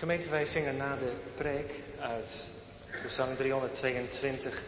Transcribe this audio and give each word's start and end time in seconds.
Gemeente, 0.00 0.28
wij 0.28 0.46
zingen 0.46 0.76
na 0.76 0.96
de 0.96 1.12
preek 1.34 1.72
uit 2.00 2.30
Gezang 2.90 3.36
322 3.36 4.62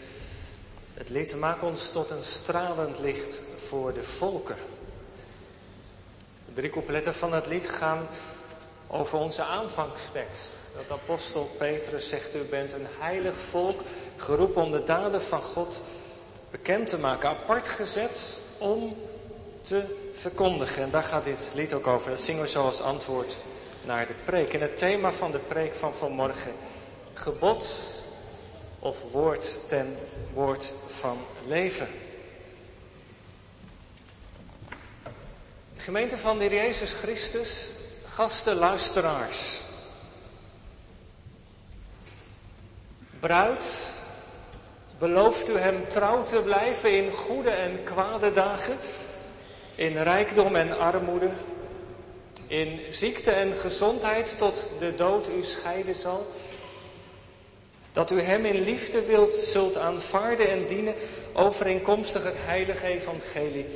het 0.95 1.09
lied 1.09 1.37
Maak 1.37 1.63
ons 1.63 1.91
tot 1.91 2.11
een 2.11 2.23
stralend 2.23 2.99
licht 2.99 3.43
voor 3.57 3.93
de 3.95 4.03
volken. 4.03 4.57
De 6.47 6.53
drie 6.53 6.71
coupletten 6.71 7.15
van 7.15 7.33
het 7.33 7.47
lied 7.47 7.69
gaan 7.69 8.07
over 8.87 9.19
onze 9.19 9.43
aanvangstekst. 9.43 10.49
Dat 10.75 10.99
apostel 11.01 11.51
Petrus 11.59 12.09
zegt, 12.09 12.35
u 12.35 12.39
bent 12.39 12.73
een 12.73 12.87
heilig 12.99 13.35
volk, 13.35 13.81
geroepen 14.17 14.63
om 14.63 14.73
de 14.73 14.85
daden 14.85 15.23
van 15.23 15.43
God 15.43 15.81
bekend 16.51 16.87
te 16.87 16.99
maken, 16.99 17.29
apart 17.29 17.69
gezet 17.69 18.41
om 18.59 18.97
te 19.61 19.83
verkondigen. 20.13 20.83
En 20.83 20.91
daar 20.91 21.03
gaat 21.03 21.25
dit 21.25 21.51
lied 21.55 21.75
ook 21.75 21.87
over. 21.87 22.11
Dat 22.11 22.21
zingen 22.21 22.43
we 22.43 22.49
zo 22.49 22.65
als 22.65 22.81
antwoord 22.81 23.37
naar 23.85 24.07
de 24.07 24.15
preek. 24.25 24.55
En 24.55 24.61
het 24.61 24.77
thema 24.77 25.13
van 25.13 25.31
de 25.31 25.39
preek 25.39 25.75
van 25.75 25.95
vanmorgen, 25.95 26.53
gebod 27.15 27.75
of 28.79 29.13
woord 29.13 29.69
ten 29.69 29.97
woord 30.33 30.73
van 30.87 31.19
leven. 31.47 31.89
Gemeente 35.77 36.19
van 36.19 36.39
de 36.39 36.49
Jezus 36.49 36.93
Christus, 36.93 37.69
gasten, 38.05 38.55
luisteraars. 38.55 39.61
Bruid, 43.21 43.91
belooft 44.99 45.49
u 45.49 45.57
hem 45.59 45.89
trouw 45.89 46.23
te 46.23 46.41
blijven 46.45 46.97
in 46.97 47.11
goede 47.11 47.51
en 47.51 47.85
kwade 47.85 48.33
dagen, 48.33 48.77
in 49.75 50.03
rijkdom 50.03 50.57
en 50.57 50.79
armoede, 50.79 51.31
in 52.53 52.81
ziekte 52.91 53.31
en 53.31 53.53
gezondheid 53.53 54.35
tot 54.39 54.65
de 54.79 54.95
dood 54.95 55.29
u 55.29 55.43
scheiden 55.43 55.95
zal? 55.95 56.27
Dat 57.93 58.11
u 58.11 58.21
hem 58.21 58.45
in 58.45 58.61
liefde 58.61 59.03
wilt, 59.03 59.35
zult 59.35 59.77
aanvaarden 59.77 60.49
en 60.49 60.67
dienen 60.67 60.95
overeenkomstig 61.33 62.25
het 62.25 62.37
heilige 62.37 62.87
evangelie. 62.87 63.67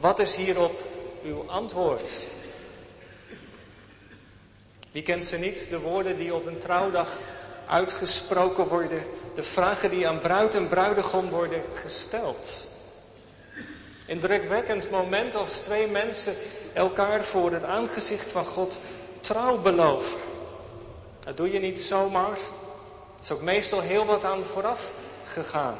Wat 0.00 0.18
is 0.18 0.36
hierop 0.36 0.82
uw 1.24 1.44
antwoord? 1.46 2.10
Wie 4.92 5.02
kent 5.02 5.24
ze 5.24 5.36
niet, 5.36 5.66
de 5.70 5.78
woorden 5.80 6.16
die 6.16 6.34
op 6.34 6.46
een 6.46 6.58
trouwdag 6.58 7.18
uitgesproken 7.68 8.66
worden, 8.66 9.02
de 9.34 9.42
vragen 9.42 9.90
die 9.90 10.08
aan 10.08 10.20
bruid 10.20 10.54
en 10.54 10.68
bruidegom 10.68 11.28
worden 11.28 11.62
gesteld. 11.74 12.70
Indrukwekkend 14.06 14.90
moment 14.90 15.34
als 15.34 15.58
twee 15.58 15.86
mensen 15.86 16.34
elkaar 16.76 17.24
voor 17.24 17.52
het 17.52 17.64
aangezicht 17.64 18.30
van 18.30 18.44
God 18.44 18.78
trouw 19.20 19.58
beloven. 19.58 20.18
Dat 21.24 21.36
doe 21.36 21.52
je 21.52 21.58
niet 21.58 21.80
zomaar. 21.80 22.30
Er 22.30 23.22
is 23.22 23.30
ook 23.30 23.42
meestal 23.42 23.80
heel 23.80 24.06
wat 24.06 24.24
aan 24.24 24.44
vooraf 24.44 24.90
gegaan. 25.26 25.78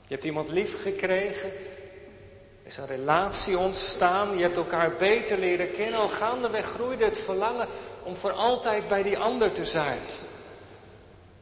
Je 0.00 0.14
hebt 0.14 0.24
iemand 0.24 0.48
lief 0.48 0.82
gekregen. 0.82 1.48
Er 1.48 2.72
is 2.72 2.76
een 2.76 2.86
relatie 2.86 3.58
ontstaan. 3.58 4.36
Je 4.36 4.42
hebt 4.42 4.56
elkaar 4.56 4.96
beter 4.96 5.38
leren 5.38 5.72
kennen. 5.72 6.00
Al 6.00 6.08
gaandeweg 6.08 6.66
groeide 6.66 7.04
het 7.04 7.18
verlangen 7.18 7.66
om 8.02 8.16
voor 8.16 8.32
altijd 8.32 8.88
bij 8.88 9.02
die 9.02 9.18
ander 9.18 9.52
te 9.52 9.64
zijn. 9.64 9.98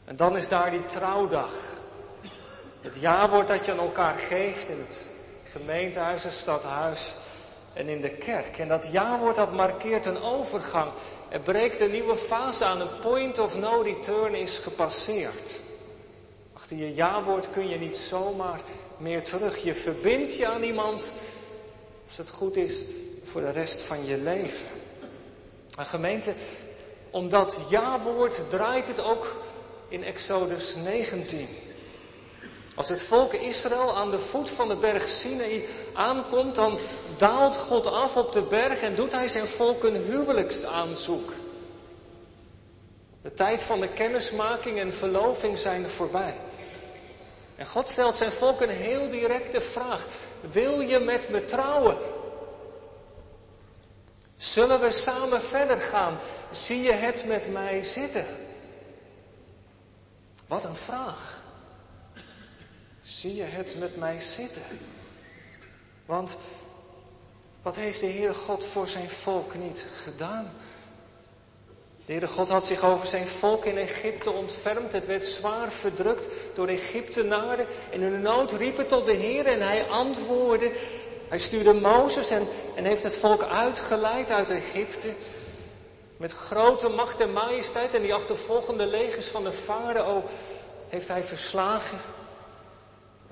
En 0.04 0.16
dan 0.16 0.36
is 0.36 0.48
daar 0.48 0.70
die 0.70 0.86
trouwdag. 0.86 1.52
Het 2.80 2.96
jawoord 3.00 3.48
dat 3.48 3.66
je 3.66 3.72
aan 3.72 3.78
elkaar 3.78 4.18
geeft 4.18 4.68
in 4.68 4.84
het 4.86 5.06
gemeentehuis, 5.52 6.22
het 6.22 6.32
stadhuis 6.32 7.14
en 7.74 7.88
in 7.88 8.00
de 8.00 8.10
kerk. 8.10 8.58
En 8.58 8.68
dat 8.68 8.88
jawoord 8.90 9.36
dat 9.36 9.52
markeert 9.52 10.06
een 10.06 10.22
overgang. 10.22 10.90
Er 11.28 11.40
breekt 11.40 11.80
een 11.80 11.90
nieuwe 11.90 12.16
fase 12.16 12.64
aan. 12.64 12.80
Een 12.80 13.00
point 13.02 13.38
of 13.38 13.58
no 13.58 13.80
return 13.80 14.34
is 14.34 14.58
gepasseerd. 14.58 15.60
Achter 16.52 16.76
je 16.76 16.94
jawoord 16.94 17.50
kun 17.50 17.68
je 17.68 17.78
niet 17.78 17.96
zomaar 17.96 18.60
meer 18.96 19.22
terug. 19.22 19.62
Je 19.62 19.74
verbindt 19.74 20.36
je 20.36 20.46
aan 20.46 20.62
iemand 20.62 21.12
als 22.06 22.16
het 22.16 22.30
goed 22.30 22.56
is 22.56 22.82
voor 23.24 23.40
de 23.40 23.50
rest 23.50 23.80
van 23.80 24.04
je 24.04 24.16
leven. 24.16 24.66
Een 25.76 25.84
gemeente, 25.84 26.32
om 27.10 27.28
dat 27.28 27.56
jawoord 27.68 28.50
draait 28.50 28.88
het 28.88 29.02
ook 29.02 29.36
in 29.88 30.04
Exodus 30.04 30.74
19. 30.74 31.48
Als 32.74 32.88
het 32.88 33.02
volk 33.02 33.32
Israël 33.32 33.96
aan 33.96 34.10
de 34.10 34.18
voet 34.18 34.50
van 34.50 34.68
de 34.68 34.74
berg 34.74 35.08
Sinai 35.08 35.68
aankomt, 35.92 36.54
dan 36.54 36.78
daalt 37.16 37.56
God 37.56 37.86
af 37.86 38.16
op 38.16 38.32
de 38.32 38.42
berg 38.42 38.80
en 38.80 38.94
doet 38.94 39.12
hij 39.12 39.28
zijn 39.28 39.48
volk 39.48 39.84
een 39.84 40.04
huwelijksaanzoek. 40.04 41.32
De 43.22 43.34
tijd 43.34 43.62
van 43.62 43.80
de 43.80 43.88
kennismaking 43.88 44.78
en 44.78 44.92
verloving 44.92 45.58
zijn 45.58 45.88
voorbij. 45.88 46.34
En 47.56 47.66
God 47.66 47.88
stelt 47.88 48.14
zijn 48.14 48.32
volk 48.32 48.60
een 48.60 48.68
heel 48.68 49.08
directe 49.08 49.60
vraag. 49.60 50.06
Wil 50.40 50.80
je 50.80 50.98
met 50.98 51.28
me 51.28 51.44
trouwen? 51.44 51.96
Zullen 54.36 54.80
we 54.80 54.90
samen 54.90 55.42
verder 55.42 55.80
gaan? 55.80 56.18
Zie 56.50 56.82
je 56.82 56.92
het 56.92 57.24
met 57.26 57.52
mij 57.52 57.82
zitten? 57.82 58.26
Wat 60.46 60.64
een 60.64 60.76
vraag. 60.76 61.33
Zie 63.24 63.34
je 63.34 63.42
het 63.42 63.76
met 63.78 63.96
mij 63.96 64.20
zitten? 64.20 64.62
Want 66.06 66.36
wat 67.62 67.76
heeft 67.76 68.00
de 68.00 68.06
Heere 68.06 68.34
God 68.34 68.64
voor 68.64 68.88
zijn 68.88 69.08
volk 69.08 69.54
niet 69.54 69.86
gedaan? 70.02 70.52
De 72.06 72.12
Heere 72.12 72.28
God 72.28 72.48
had 72.48 72.66
zich 72.66 72.84
over 72.84 73.06
zijn 73.06 73.26
volk 73.26 73.64
in 73.64 73.78
Egypte 73.78 74.30
ontfermd. 74.30 74.92
Het 74.92 75.06
werd 75.06 75.26
zwaar 75.26 75.72
verdrukt 75.72 76.28
door 76.54 76.68
Egyptenaren. 76.68 77.66
En 77.92 78.00
de 78.00 78.06
nood 78.06 78.52
riepen 78.52 78.86
tot 78.86 79.06
de 79.06 79.12
Heer 79.12 79.46
en 79.46 79.60
hij 79.60 79.86
antwoordde. 79.86 80.72
Hij 81.28 81.38
stuurde 81.38 81.72
Mozes 81.72 82.30
en, 82.30 82.46
en 82.74 82.84
heeft 82.84 83.02
het 83.02 83.16
volk 83.16 83.42
uitgeleid 83.42 84.30
uit 84.30 84.50
Egypte. 84.50 85.12
Met 86.16 86.32
grote 86.32 86.88
macht 86.88 87.20
en 87.20 87.32
majesteit 87.32 87.94
en 87.94 88.02
die 88.02 88.14
achtervolgende 88.14 88.86
legers 88.86 89.26
van 89.26 89.44
de 89.44 89.52
farao 89.52 90.22
heeft 90.88 91.08
hij 91.08 91.24
verslagen. 91.24 91.98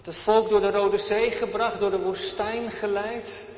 Het 0.02 0.16
volk 0.16 0.48
door 0.48 0.60
de 0.60 0.70
Rode 0.70 0.98
Zee 0.98 1.30
gebracht, 1.30 1.78
door 1.78 1.90
de 1.90 2.00
woestijn 2.00 2.70
geleid. 2.70 3.48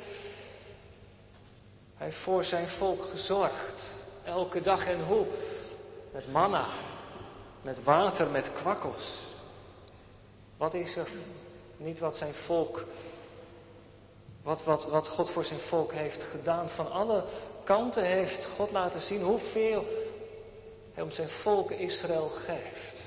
Hij 1.97 2.07
heeft 2.07 2.17
voor 2.17 2.45
zijn 2.45 2.69
volk 2.69 3.05
gezorgd. 3.05 3.81
Elke 4.25 4.63
dag 4.63 4.87
en 4.87 5.05
hoe? 5.05 5.27
Met 6.13 6.33
manna, 6.33 6.67
met 7.63 7.85
water, 7.85 8.31
met 8.31 8.53
kwakkels. 8.53 9.23
Wat 10.57 10.75
is 10.75 10.97
er 10.97 11.09
niet 11.77 11.99
wat 11.99 12.17
zijn 12.17 12.35
volk, 12.35 12.85
wat, 14.43 14.65
wat, 14.65 14.85
wat 14.85 15.09
God 15.09 15.31
voor 15.31 15.45
zijn 15.45 15.61
volk 15.61 15.93
heeft 15.93 16.23
gedaan? 16.23 16.69
Van 16.69 16.91
alle 16.91 17.25
kanten 17.65 18.05
heeft 18.05 18.45
God 18.45 18.71
laten 18.71 19.01
zien 19.01 19.23
hoeveel 19.23 19.85
hij 20.95 21.03
om 21.03 21.11
zijn 21.11 21.29
volk 21.29 21.71
Israël 21.71 22.29
geeft. 22.29 23.04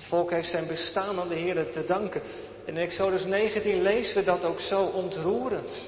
Het 0.00 0.08
volk 0.08 0.30
heeft 0.30 0.48
zijn 0.48 0.66
bestaan 0.66 1.20
aan 1.20 1.28
de 1.28 1.34
Heer 1.34 1.70
te 1.70 1.84
danken. 1.84 2.22
In 2.64 2.76
Exodus 2.76 3.24
19 3.24 3.82
lezen 3.82 4.16
we 4.16 4.24
dat 4.24 4.44
ook 4.44 4.60
zo 4.60 4.82
ontroerend. 4.82 5.86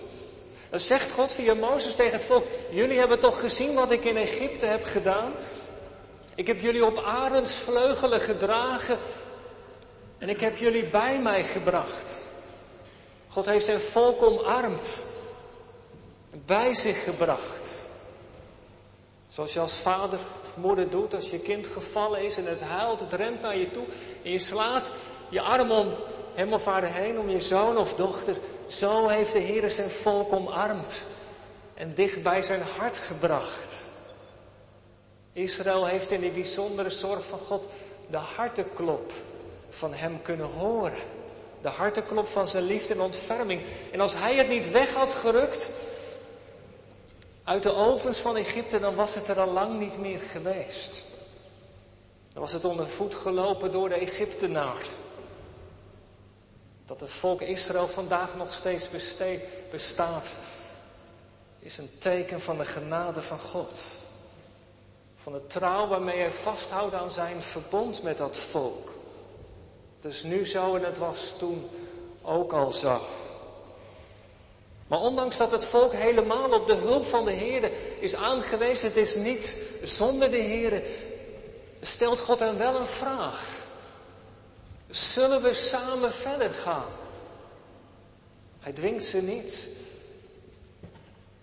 Dan 0.70 0.80
zegt 0.80 1.10
God 1.10 1.32
via 1.32 1.54
Mozes 1.54 1.94
tegen 1.94 2.12
het 2.12 2.24
volk, 2.24 2.46
jullie 2.70 2.98
hebben 2.98 3.18
toch 3.18 3.40
gezien 3.40 3.74
wat 3.74 3.90
ik 3.90 4.04
in 4.04 4.16
Egypte 4.16 4.66
heb 4.66 4.84
gedaan? 4.84 5.32
Ik 6.34 6.46
heb 6.46 6.60
jullie 6.60 6.84
op 6.84 6.98
arendsvleugelen 6.98 8.20
gedragen 8.20 8.98
en 10.18 10.28
ik 10.28 10.40
heb 10.40 10.56
jullie 10.56 10.84
bij 10.84 11.18
mij 11.18 11.44
gebracht. 11.44 12.24
God 13.28 13.46
heeft 13.46 13.64
zijn 13.64 13.80
volk 13.80 14.22
omarmd 14.22 15.04
bij 16.46 16.74
zich 16.74 17.04
gebracht. 17.04 17.68
Zoals 19.28 19.52
je 19.52 19.60
als 19.60 19.76
vader 19.76 20.18
moeder 20.56 20.90
doet 20.90 21.14
als 21.14 21.30
je 21.30 21.38
kind 21.38 21.66
gevallen 21.66 22.22
is 22.22 22.36
en 22.36 22.46
het 22.46 22.60
huilt, 22.60 23.00
het 23.00 23.12
rent 23.12 23.40
naar 23.40 23.56
je 23.56 23.70
toe 23.70 23.84
en 24.22 24.30
je 24.30 24.38
slaat 24.38 24.92
je 25.28 25.40
arm 25.40 25.70
om 25.70 25.92
of 26.52 26.64
haar 26.64 26.84
heen, 26.84 27.18
om 27.18 27.30
je 27.30 27.40
zoon 27.40 27.76
of 27.76 27.94
dochter. 27.94 28.36
Zo 28.66 29.08
heeft 29.08 29.32
de 29.32 29.38
Heer 29.38 29.70
zijn 29.70 29.90
volk 29.90 30.32
omarmd 30.32 31.06
en 31.74 31.94
dicht 31.94 32.22
bij 32.22 32.42
zijn 32.42 32.62
hart 32.78 32.98
gebracht. 32.98 33.86
Israël 35.32 35.86
heeft 35.86 36.10
in 36.10 36.20
die 36.20 36.30
bijzondere 36.30 36.90
zorg 36.90 37.24
van 37.24 37.38
God 37.38 37.68
de 38.10 38.16
harteklop 38.16 39.12
van 39.70 39.94
hem 39.94 40.22
kunnen 40.22 40.46
horen. 40.46 40.92
De 41.60 41.68
harteklop 41.68 42.26
van 42.26 42.48
zijn 42.48 42.64
liefde 42.64 42.94
en 42.94 43.00
ontferming. 43.00 43.60
En 43.90 44.00
als 44.00 44.14
hij 44.14 44.34
het 44.34 44.48
niet 44.48 44.70
weg 44.70 44.94
had 44.94 45.12
gerukt, 45.12 45.70
uit 47.44 47.62
de 47.62 47.74
ovens 47.74 48.18
van 48.18 48.36
Egypte, 48.36 48.80
dan 48.80 48.94
was 48.94 49.14
het 49.14 49.28
er 49.28 49.40
al 49.40 49.52
lang 49.52 49.78
niet 49.78 49.98
meer 49.98 50.20
geweest. 50.20 51.04
Dan 52.32 52.42
was 52.42 52.52
het 52.52 52.64
onder 52.64 52.88
voet 52.88 53.14
gelopen 53.14 53.72
door 53.72 53.88
de 53.88 53.94
Egyptenaar. 53.94 54.86
Dat 56.86 57.00
het 57.00 57.10
volk 57.10 57.40
Israël 57.40 57.88
vandaag 57.88 58.36
nog 58.36 58.52
steeds 58.52 58.88
bestaat, 59.70 60.38
is 61.58 61.78
een 61.78 61.90
teken 61.98 62.40
van 62.40 62.58
de 62.58 62.64
genade 62.64 63.22
van 63.22 63.38
God. 63.40 63.80
Van 65.16 65.32
de 65.32 65.46
trouw 65.46 65.88
waarmee 65.88 66.18
hij 66.18 66.32
vasthoudt 66.32 66.94
aan 66.94 67.10
zijn 67.10 67.42
verbond 67.42 68.02
met 68.02 68.18
dat 68.18 68.36
volk. 68.36 68.92
Is 70.00 70.22
nu 70.22 70.46
zo 70.46 70.76
en 70.76 70.84
het 70.84 70.98
was 70.98 71.34
toen 71.38 71.70
ook 72.22 72.52
al 72.52 72.72
zo. 72.72 73.00
Maar 74.92 75.00
ondanks 75.00 75.36
dat 75.36 75.50
het 75.50 75.64
volk 75.64 75.92
helemaal 75.92 76.50
op 76.50 76.66
de 76.66 76.74
hulp 76.74 77.06
van 77.06 77.24
de 77.24 77.30
Heer 77.30 77.70
is 77.98 78.14
aangewezen, 78.14 78.88
het 78.88 78.96
is 78.96 79.14
niet 79.14 79.62
zonder 79.82 80.30
de 80.30 80.38
Heer, 80.38 80.82
stelt 81.80 82.20
God 82.20 82.38
hem 82.38 82.56
wel 82.56 82.74
een 82.74 82.86
vraag. 82.86 83.64
Zullen 84.90 85.42
we 85.42 85.54
samen 85.54 86.12
verder 86.12 86.50
gaan? 86.50 86.88
Hij 88.60 88.72
dwingt 88.72 89.04
ze 89.04 89.22
niet. 89.22 89.68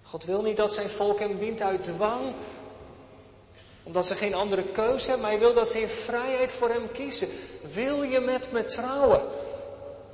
God 0.04 0.26
wil 0.26 0.42
niet 0.42 0.58
dat 0.58 0.74
zijn 0.74 0.90
volk 0.90 1.20
hem 1.20 1.40
dient 1.40 1.62
uit 1.62 1.84
dwang, 1.84 2.34
omdat 3.84 4.06
ze 4.06 4.16
geen 4.16 4.34
andere 4.34 4.64
keuze 4.64 5.06
hebben, 5.06 5.22
maar 5.22 5.32
hij 5.32 5.40
wil 5.40 5.54
dat 5.54 5.70
ze 5.70 5.82
in 5.82 5.88
vrijheid 5.88 6.52
voor 6.52 6.70
hem 6.70 6.92
kiezen. 6.92 7.28
Wil 7.74 8.04
je 8.04 8.20
met 8.20 8.52
me 8.52 8.66
trouwen? 8.66 9.22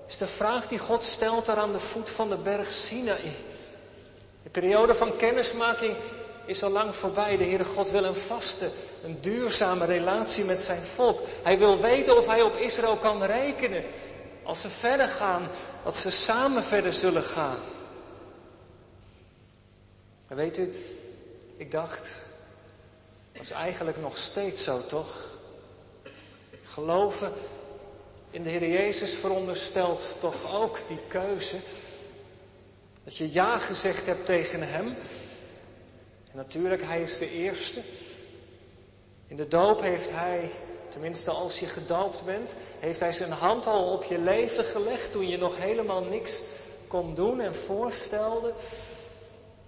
Is 0.08 0.18
de 0.18 0.28
vraag 0.28 0.68
die 0.68 0.80
God 0.80 1.04
stelt 1.04 1.46
daar 1.46 1.58
aan 1.58 1.72
de 1.72 1.80
voet 1.80 2.10
van 2.10 2.30
de 2.30 2.38
berg 2.38 2.74
Sinaï. 2.74 3.34
De 4.44 4.50
periode 4.50 4.96
van 4.96 5.18
kennismaking 5.18 5.96
is 6.46 6.64
al 6.64 6.70
lang 6.70 6.96
voorbij. 6.96 7.38
De 7.38 7.44
Heere 7.44 7.66
God 7.66 7.92
wil 7.92 8.04
een 8.04 8.16
vaste, 8.16 8.70
een 9.04 9.18
duurzame 9.22 9.86
relatie 9.86 10.46
met 10.46 10.62
zijn 10.62 10.82
volk. 10.82 11.20
Hij 11.44 11.58
wil 11.58 11.80
weten 11.80 12.18
of 12.18 12.26
hij 12.26 12.42
op 12.42 12.56
Israël 12.56 12.96
kan 12.96 13.24
rekenen. 13.24 13.84
Als 14.44 14.62
ze 14.62 14.70
verder 14.70 15.08
gaan, 15.08 15.48
dat 15.84 15.96
ze 15.96 16.12
samen 16.12 16.64
verder 16.64 16.94
zullen 16.94 17.24
gaan. 17.24 17.58
En 20.28 20.36
weet 20.36 20.58
u, 20.58 20.74
ik 21.58 21.72
dacht, 21.72 22.10
dat 23.32 23.42
is 23.42 23.52
eigenlijk 23.52 24.02
nog 24.02 24.18
steeds 24.18 24.64
zo, 24.64 24.82
toch? 24.88 25.24
Geloven 26.66 27.34
in 28.36 28.44
de 28.44 28.50
Heer 28.50 28.70
Jezus 28.70 29.14
veronderstelt 29.14 30.16
toch 30.20 30.56
ook 30.56 30.80
die 30.88 31.00
keuze. 31.08 31.56
Dat 33.04 33.18
je 33.18 33.32
ja 33.32 33.60
gezegd 33.60 34.06
hebt 34.06 34.26
tegen 34.26 34.68
Hem. 34.68 34.88
En 36.32 36.38
natuurlijk, 36.38 36.82
Hij 36.84 37.02
is 37.02 37.18
de 37.18 37.32
eerste. 37.32 37.82
In 39.28 39.36
de 39.36 39.48
doop 39.48 39.82
heeft 39.82 40.10
Hij, 40.12 40.52
tenminste 40.90 41.32
als 41.32 41.60
je 41.60 41.66
gedoopt 41.66 42.26
bent, 42.26 42.56
heeft 42.80 43.00
Hij 43.00 43.12
zijn 43.12 43.32
hand 43.32 43.68
al 43.68 43.92
op 43.92 44.04
je 44.04 44.20
leven 44.20 44.64
gelegd 44.64 45.12
toen 45.12 45.28
je 45.28 45.38
nog 45.38 45.58
helemaal 45.58 46.04
niks 46.04 46.42
kon 46.88 47.16
doen 47.16 47.40
en 47.40 47.56
voorstelde. 47.56 48.54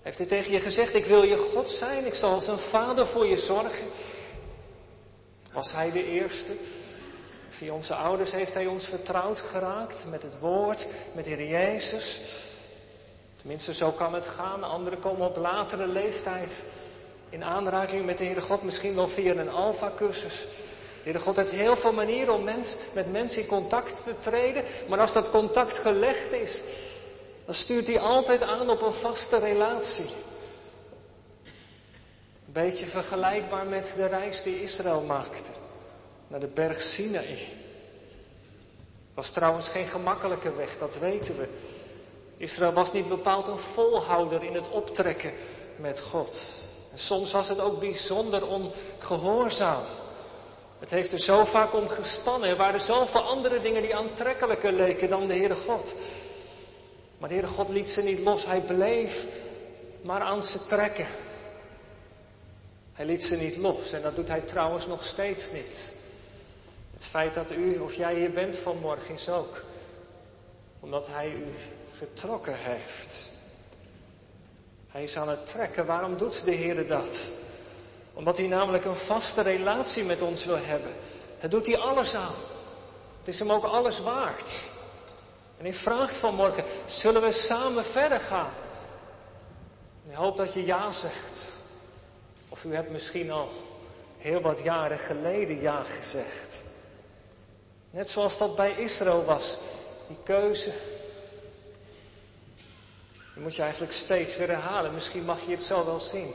Heeft 0.01 0.17
hij 0.17 0.27
tegen 0.27 0.51
je 0.51 0.59
gezegd, 0.59 0.93
ik 0.93 1.05
wil 1.05 1.23
je 1.23 1.37
God 1.37 1.69
zijn, 1.69 2.05
ik 2.05 2.15
zal 2.15 2.33
als 2.33 2.47
een 2.47 2.57
vader 2.57 3.07
voor 3.07 3.27
je 3.27 3.37
zorgen. 3.37 3.85
Was 5.51 5.71
hij 5.71 5.91
de 5.91 6.05
eerste? 6.05 6.51
Via 7.57 7.73
onze 7.73 7.93
ouders 7.93 8.31
heeft 8.31 8.53
hij 8.53 8.65
ons 8.65 8.85
vertrouwd 8.85 9.39
geraakt 9.39 10.03
met 10.09 10.21
het 10.21 10.39
woord, 10.39 10.87
met 11.13 11.23
de 11.23 11.29
Heer 11.29 11.47
Jezus. 11.47 12.19
Tenminste, 13.37 13.73
zo 13.73 13.91
kan 13.91 14.13
het 14.13 14.27
gaan. 14.27 14.63
Anderen 14.63 14.99
komen 14.99 15.27
op 15.27 15.37
latere 15.37 15.87
leeftijd 15.87 16.51
in 17.29 17.43
aanraking 17.43 18.05
met 18.05 18.17
de 18.17 18.23
Heere 18.23 18.41
God, 18.41 18.63
misschien 18.63 18.95
wel 18.95 19.07
via 19.07 19.35
een 19.35 19.49
alfa-cursus. 19.49 20.39
De 20.39 21.03
Heere 21.03 21.19
God 21.19 21.35
heeft 21.35 21.51
heel 21.51 21.75
veel 21.75 21.91
manieren 21.91 22.33
om 22.33 22.43
mens, 22.43 22.77
met 22.93 23.11
mensen 23.11 23.41
in 23.41 23.47
contact 23.47 24.03
te 24.03 24.13
treden, 24.19 24.63
maar 24.87 24.99
als 24.99 25.13
dat 25.13 25.29
contact 25.29 25.77
gelegd 25.77 26.31
is, 26.31 26.61
dan 27.45 27.53
stuurt 27.53 27.87
hij 27.87 27.99
altijd 27.99 28.41
aan 28.41 28.69
op 28.69 28.81
een 28.81 28.93
vaste 28.93 29.39
relatie. 29.39 30.09
Een 32.45 32.53
beetje 32.53 32.85
vergelijkbaar 32.85 33.65
met 33.65 33.93
de 33.95 34.05
reis 34.05 34.43
die 34.43 34.61
Israël 34.61 35.01
maakte 35.01 35.51
naar 36.27 36.39
de 36.39 36.47
berg 36.47 36.81
Sinaï. 36.81 37.37
Was 39.13 39.29
trouwens 39.29 39.67
geen 39.69 39.87
gemakkelijke 39.87 40.55
weg, 40.55 40.77
dat 40.77 40.97
weten 40.97 41.37
we. 41.37 41.47
Israël 42.37 42.71
was 42.71 42.93
niet 42.93 43.09
bepaald 43.09 43.47
een 43.47 43.57
volhouder 43.57 44.43
in 44.43 44.53
het 44.53 44.69
optrekken 44.69 45.33
met 45.75 45.99
God. 45.99 46.39
En 46.91 46.99
soms 46.99 47.31
was 47.31 47.49
het 47.49 47.59
ook 47.59 47.79
bijzonder 47.79 48.47
ongehoorzaam. 48.47 49.83
Het 50.79 50.91
heeft 50.91 51.11
er 51.11 51.19
zo 51.19 51.45
vaak 51.45 51.73
om 51.73 51.89
gespannen. 51.89 52.49
Er 52.49 52.55
waren 52.55 52.81
zoveel 52.81 53.21
andere 53.21 53.59
dingen 53.59 53.81
die 53.81 53.95
aantrekkelijker 53.95 54.71
leken 54.71 55.09
dan 55.09 55.27
de 55.27 55.33
Heere 55.33 55.55
God. 55.55 55.93
Maar 57.17 57.29
de 57.29 57.35
Heere 57.35 57.49
God 57.49 57.69
liet 57.69 57.89
ze 57.89 58.03
niet 58.03 58.19
los. 58.19 58.45
Hij 58.45 58.59
bleef 58.59 59.25
maar 60.01 60.21
aan 60.21 60.43
ze 60.43 60.65
trekken. 60.65 61.07
Hij 62.93 63.05
liet 63.05 63.23
ze 63.23 63.35
niet 63.35 63.57
los. 63.57 63.91
En 63.91 64.01
dat 64.01 64.15
doet 64.15 64.27
hij 64.27 64.41
trouwens 64.41 64.87
nog 64.87 65.03
steeds 65.03 65.51
niet. 65.51 65.96
Het 66.97 67.05
feit 67.05 67.33
dat 67.33 67.51
u 67.51 67.77
of 67.79 67.93
jij 67.93 68.15
hier 68.15 68.31
bent 68.31 68.57
vanmorgen 68.57 69.13
is 69.13 69.29
ook 69.29 69.63
omdat 70.79 71.07
hij 71.07 71.31
u 71.31 71.53
getrokken 71.97 72.55
heeft. 72.55 73.29
Hij 74.87 75.03
is 75.03 75.17
aan 75.17 75.29
het 75.29 75.45
trekken. 75.45 75.85
Waarom 75.85 76.17
doet 76.17 76.45
de 76.45 76.51
Heer 76.51 76.87
dat? 76.87 77.31
Omdat 78.13 78.37
hij 78.37 78.47
namelijk 78.47 78.85
een 78.85 78.95
vaste 78.95 79.41
relatie 79.41 80.03
met 80.03 80.21
ons 80.21 80.45
wil 80.45 80.57
hebben. 80.61 80.91
Het 81.39 81.51
doet 81.51 81.65
hij 81.65 81.77
alles 81.77 82.15
aan. 82.15 82.35
Het 83.19 83.27
is 83.27 83.39
hem 83.39 83.51
ook 83.51 83.63
alles 83.63 83.99
waard. 83.99 84.69
En 85.57 85.63
hij 85.63 85.73
vraagt 85.73 86.15
vanmorgen, 86.15 86.63
zullen 86.85 87.21
we 87.21 87.31
samen 87.31 87.85
verder 87.85 88.19
gaan? 88.19 88.51
En 90.05 90.11
ik 90.11 90.17
hoop 90.17 90.37
dat 90.37 90.53
je 90.53 90.65
ja 90.65 90.91
zegt. 90.91 91.53
Of 92.49 92.63
u 92.63 92.75
hebt 92.75 92.91
misschien 92.91 93.31
al 93.31 93.49
heel 94.17 94.41
wat 94.41 94.59
jaren 94.59 94.99
geleden 94.99 95.61
ja 95.61 95.83
gezegd. 95.83 96.65
Net 97.89 98.09
zoals 98.09 98.37
dat 98.37 98.55
bij 98.55 98.71
Israël 98.71 99.23
was. 99.23 99.57
Die 100.07 100.17
keuze. 100.23 100.71
Die 103.33 103.43
moet 103.43 103.55
je 103.55 103.61
eigenlijk 103.61 103.93
steeds 103.93 104.37
weer 104.37 104.47
herhalen. 104.47 104.93
Misschien 104.93 105.25
mag 105.25 105.39
je 105.45 105.51
het 105.51 105.63
zo 105.63 105.85
wel 105.85 105.99
zien. 105.99 106.33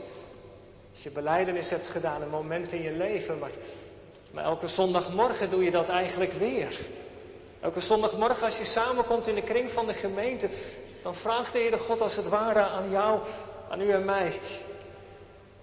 Als 0.93 1.03
je 1.03 1.09
beleidenis 1.09 1.69
hebt 1.69 1.87
gedaan, 1.87 2.21
een 2.21 2.29
moment 2.29 2.71
in 2.71 2.81
je 2.81 2.91
leven. 2.91 3.39
Maar, 3.39 3.51
maar 4.31 4.43
elke 4.43 4.67
zondagmorgen 4.67 5.49
doe 5.49 5.63
je 5.63 5.71
dat 5.71 5.89
eigenlijk 5.89 6.33
weer. 6.33 6.79
Elke 7.59 7.79
zondagmorgen 7.79 8.43
als 8.43 8.57
je 8.57 8.65
samenkomt 8.65 9.27
in 9.27 9.35
de 9.35 9.41
kring 9.41 9.71
van 9.71 9.87
de 9.87 9.93
gemeente, 9.93 10.49
dan 11.03 11.15
vraagt 11.15 11.53
de 11.53 11.59
Heere 11.59 11.77
God 11.77 12.01
als 12.01 12.15
het 12.15 12.29
ware 12.29 12.59
aan 12.59 12.89
jou, 12.89 13.19
aan 13.69 13.81
u 13.81 13.91
en 13.91 14.05
mij, 14.05 14.39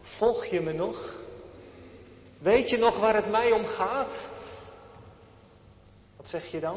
volg 0.01 0.45
je 0.45 0.61
me 0.61 0.73
nog? 0.73 1.13
Weet 2.39 2.71
je 2.71 2.79
nog 2.79 2.99
waar 2.99 3.15
het 3.15 3.31
mij 3.31 3.53
om 3.53 3.67
gaat? 3.67 4.29
Wat 6.21 6.29
zeg 6.29 6.51
je 6.51 6.61
dan? 6.61 6.77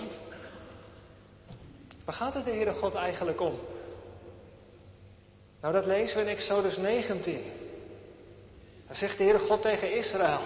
Waar 2.06 2.16
gaat 2.16 2.34
het 2.34 2.46
de 2.46 2.52
Heere 2.52 2.74
God 2.74 2.96
eigenlijk 2.96 3.42
om? 3.42 3.60
Nou, 5.62 5.74
dat 5.74 5.86
lezen 5.86 6.18
we 6.18 6.24
in 6.24 6.30
Exodus 6.30 6.78
19. 6.78 7.42
Daar 8.88 8.96
zegt 8.96 9.18
de 9.18 9.24
Heere 9.24 9.40
God 9.40 9.62
tegen 9.62 9.96
Israël. 9.96 10.40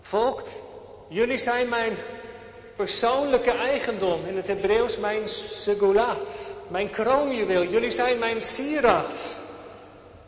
Volk, 0.00 0.42
jullie 1.08 1.38
zijn 1.38 1.68
mijn 1.68 1.96
persoonlijke 2.76 3.50
eigendom. 3.50 4.26
In 4.26 4.36
het 4.36 4.46
Hebreeuws 4.46 4.98
mijn 4.98 5.28
segula, 5.28 6.16
mijn 6.68 6.90
kroonjuweel. 6.90 7.64
Jullie 7.64 7.90
zijn 7.90 8.18
mijn 8.18 8.42
sieraad. 8.42 9.36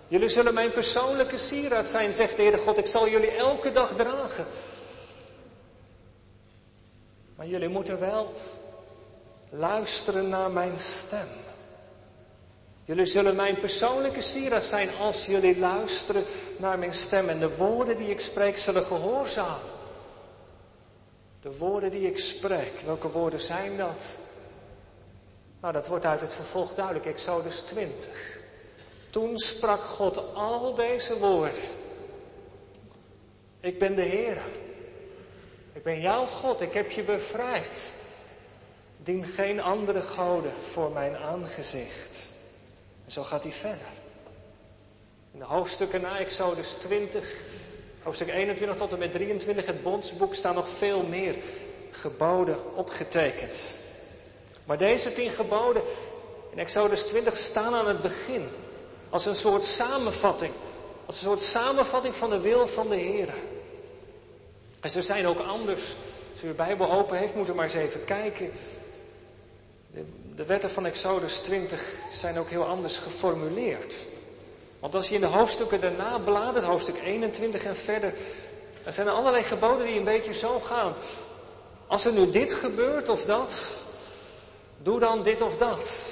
Jullie 0.09 0.28
zullen 0.28 0.54
mijn 0.54 0.73
persoonlijke 0.73 1.38
sieraad 1.38 1.88
zijn, 1.88 2.12
zegt 2.12 2.37
de 2.37 2.42
Heere 2.42 2.59
God. 2.59 2.78
Ik 2.78 2.87
zal 2.87 3.09
jullie 3.09 3.31
elke 3.31 3.73
dag 3.73 3.95
dragen. 3.97 4.47
Maar 7.42 7.50
jullie 7.50 7.68
moeten 7.68 8.00
wel 8.00 8.32
luisteren 9.50 10.28
naar 10.28 10.50
mijn 10.50 10.78
stem. 10.78 11.26
Jullie 12.84 13.04
zullen 13.04 13.37
mijn 13.37 13.58
persoonlijke 13.58 14.20
sieraad 14.20 14.64
zijn 14.64 14.88
als 15.00 15.26
jullie 15.26 15.58
luisteren 15.58 16.25
naar 16.56 16.78
mijn 16.78 16.92
stem. 16.92 17.28
En 17.28 17.38
de 17.38 17.56
woorden 17.56 17.96
die 17.96 18.08
ik 18.08 18.20
spreek 18.20 18.58
zullen 18.58 18.82
gehoorzamen. 18.82 19.70
De 21.40 21.58
woorden 21.58 21.90
die 21.90 22.06
ik 22.06 22.18
spreek, 22.18 22.80
welke 22.84 23.08
woorden 23.08 23.40
zijn 23.40 23.76
dat? 23.76 24.04
Nou, 25.61 25.72
dat 25.72 25.87
wordt 25.87 26.04
uit 26.04 26.20
het 26.20 26.34
vervolg 26.34 26.75
duidelijk, 26.75 27.06
Exodus 27.06 27.61
20. 27.61 28.38
Toen 29.11 29.38
sprak 29.38 29.80
God 29.80 30.34
al 30.34 30.75
deze 30.75 31.18
woorden. 31.18 31.62
Ik 33.61 33.78
ben 33.78 33.94
de 33.94 34.02
Heer. 34.02 34.38
Ik 35.72 35.82
ben 35.82 36.00
jouw 36.00 36.26
God, 36.26 36.60
ik 36.60 36.72
heb 36.72 36.90
je 36.90 37.02
bevrijd. 37.02 37.92
Dien 38.96 39.24
geen 39.24 39.60
andere 39.60 40.02
goden 40.02 40.52
voor 40.72 40.90
mijn 40.90 41.16
aangezicht. 41.16 42.28
En 43.04 43.12
zo 43.12 43.22
gaat 43.22 43.42
hij 43.42 43.52
verder. 43.52 43.86
In 45.32 45.38
de 45.38 45.44
hoofdstukken 45.44 46.00
na 46.00 46.18
Exodus 46.18 46.72
20, 46.72 47.40
hoofdstuk 48.02 48.28
21 48.28 48.76
tot 48.76 48.92
en 48.92 48.98
met 48.98 49.12
23, 49.12 49.66
het 49.66 49.82
bondsboek, 49.82 50.34
staan 50.34 50.54
nog 50.54 50.68
veel 50.68 51.02
meer 51.02 51.34
geboden 51.90 52.74
opgetekend. 52.76 53.74
Maar 54.64 54.78
deze 54.78 55.12
tien 55.12 55.30
geboden 55.30 55.82
in 56.52 56.58
Exodus 56.58 57.02
20 57.02 57.36
staan 57.36 57.74
aan 57.74 57.88
het 57.88 58.02
begin. 58.02 58.48
Als 59.10 59.26
een 59.26 59.34
soort 59.34 59.62
samenvatting 59.62 60.52
Als 61.06 61.16
een 61.16 61.28
soort 61.28 61.42
samenvatting 61.42 62.14
van 62.14 62.30
de 62.30 62.40
wil 62.40 62.66
van 62.66 62.88
de 62.88 62.96
Heer. 62.96 63.34
En 64.82 64.90
ze 64.90 65.02
zijn 65.02 65.26
ook 65.26 65.38
anders. 65.38 65.82
Als 66.32 66.42
u 66.42 66.46
de 66.46 66.52
Bijbel 66.52 66.92
open 66.92 67.16
heeft, 67.16 67.34
moet 67.34 67.48
u 67.48 67.54
maar 67.54 67.64
eens 67.64 67.74
even 67.74 68.04
kijken. 68.04 68.50
De, 70.34 70.44
wetten 70.44 70.70
van 70.70 70.86
Exodus 70.86 71.40
20 71.40 71.94
zijn 72.12 72.38
ook 72.38 72.48
heel 72.48 72.64
anders 72.64 72.96
geformuleerd. 72.96 73.94
Want 74.80 74.94
als 74.94 75.08
je 75.08 75.14
in 75.14 75.20
de 75.20 75.26
hoofdstukken 75.26 75.80
daarna 75.80 76.18
bladert, 76.18 76.64
hoofdstuk 76.64 76.96
21 77.04 77.64
en 77.64 77.76
verder, 77.76 78.14
er 78.84 78.92
zijn 78.92 79.06
er 79.06 79.12
allerlei 79.12 79.44
geboden 79.44 79.86
die 79.86 79.98
een 79.98 80.04
beetje 80.04 80.32
zo 80.34 80.60
gaan. 80.60 80.94
Als 81.86 82.04
er 82.04 82.12
nu 82.12 82.30
dit 82.30 82.52
gebeurt 82.54 83.08
of 83.08 83.24
dat, 83.24 83.62
doe 84.78 84.98
dan 84.98 85.22
dit 85.22 85.40
of 85.40 85.56
dat. 85.56 86.10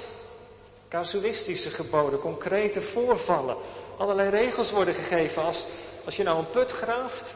Casuïstische 0.89 1.69
geboden, 1.69 2.19
concrete 2.19 2.81
voorvallen. 2.81 3.55
Allerlei 3.97 4.29
regels 4.29 4.71
worden 4.71 4.93
gegeven. 4.93 5.43
Als, 5.43 5.65
als 6.05 6.15
je 6.15 6.23
nou 6.23 6.37
een 6.37 6.49
put 6.49 6.71
graaft 6.71 7.35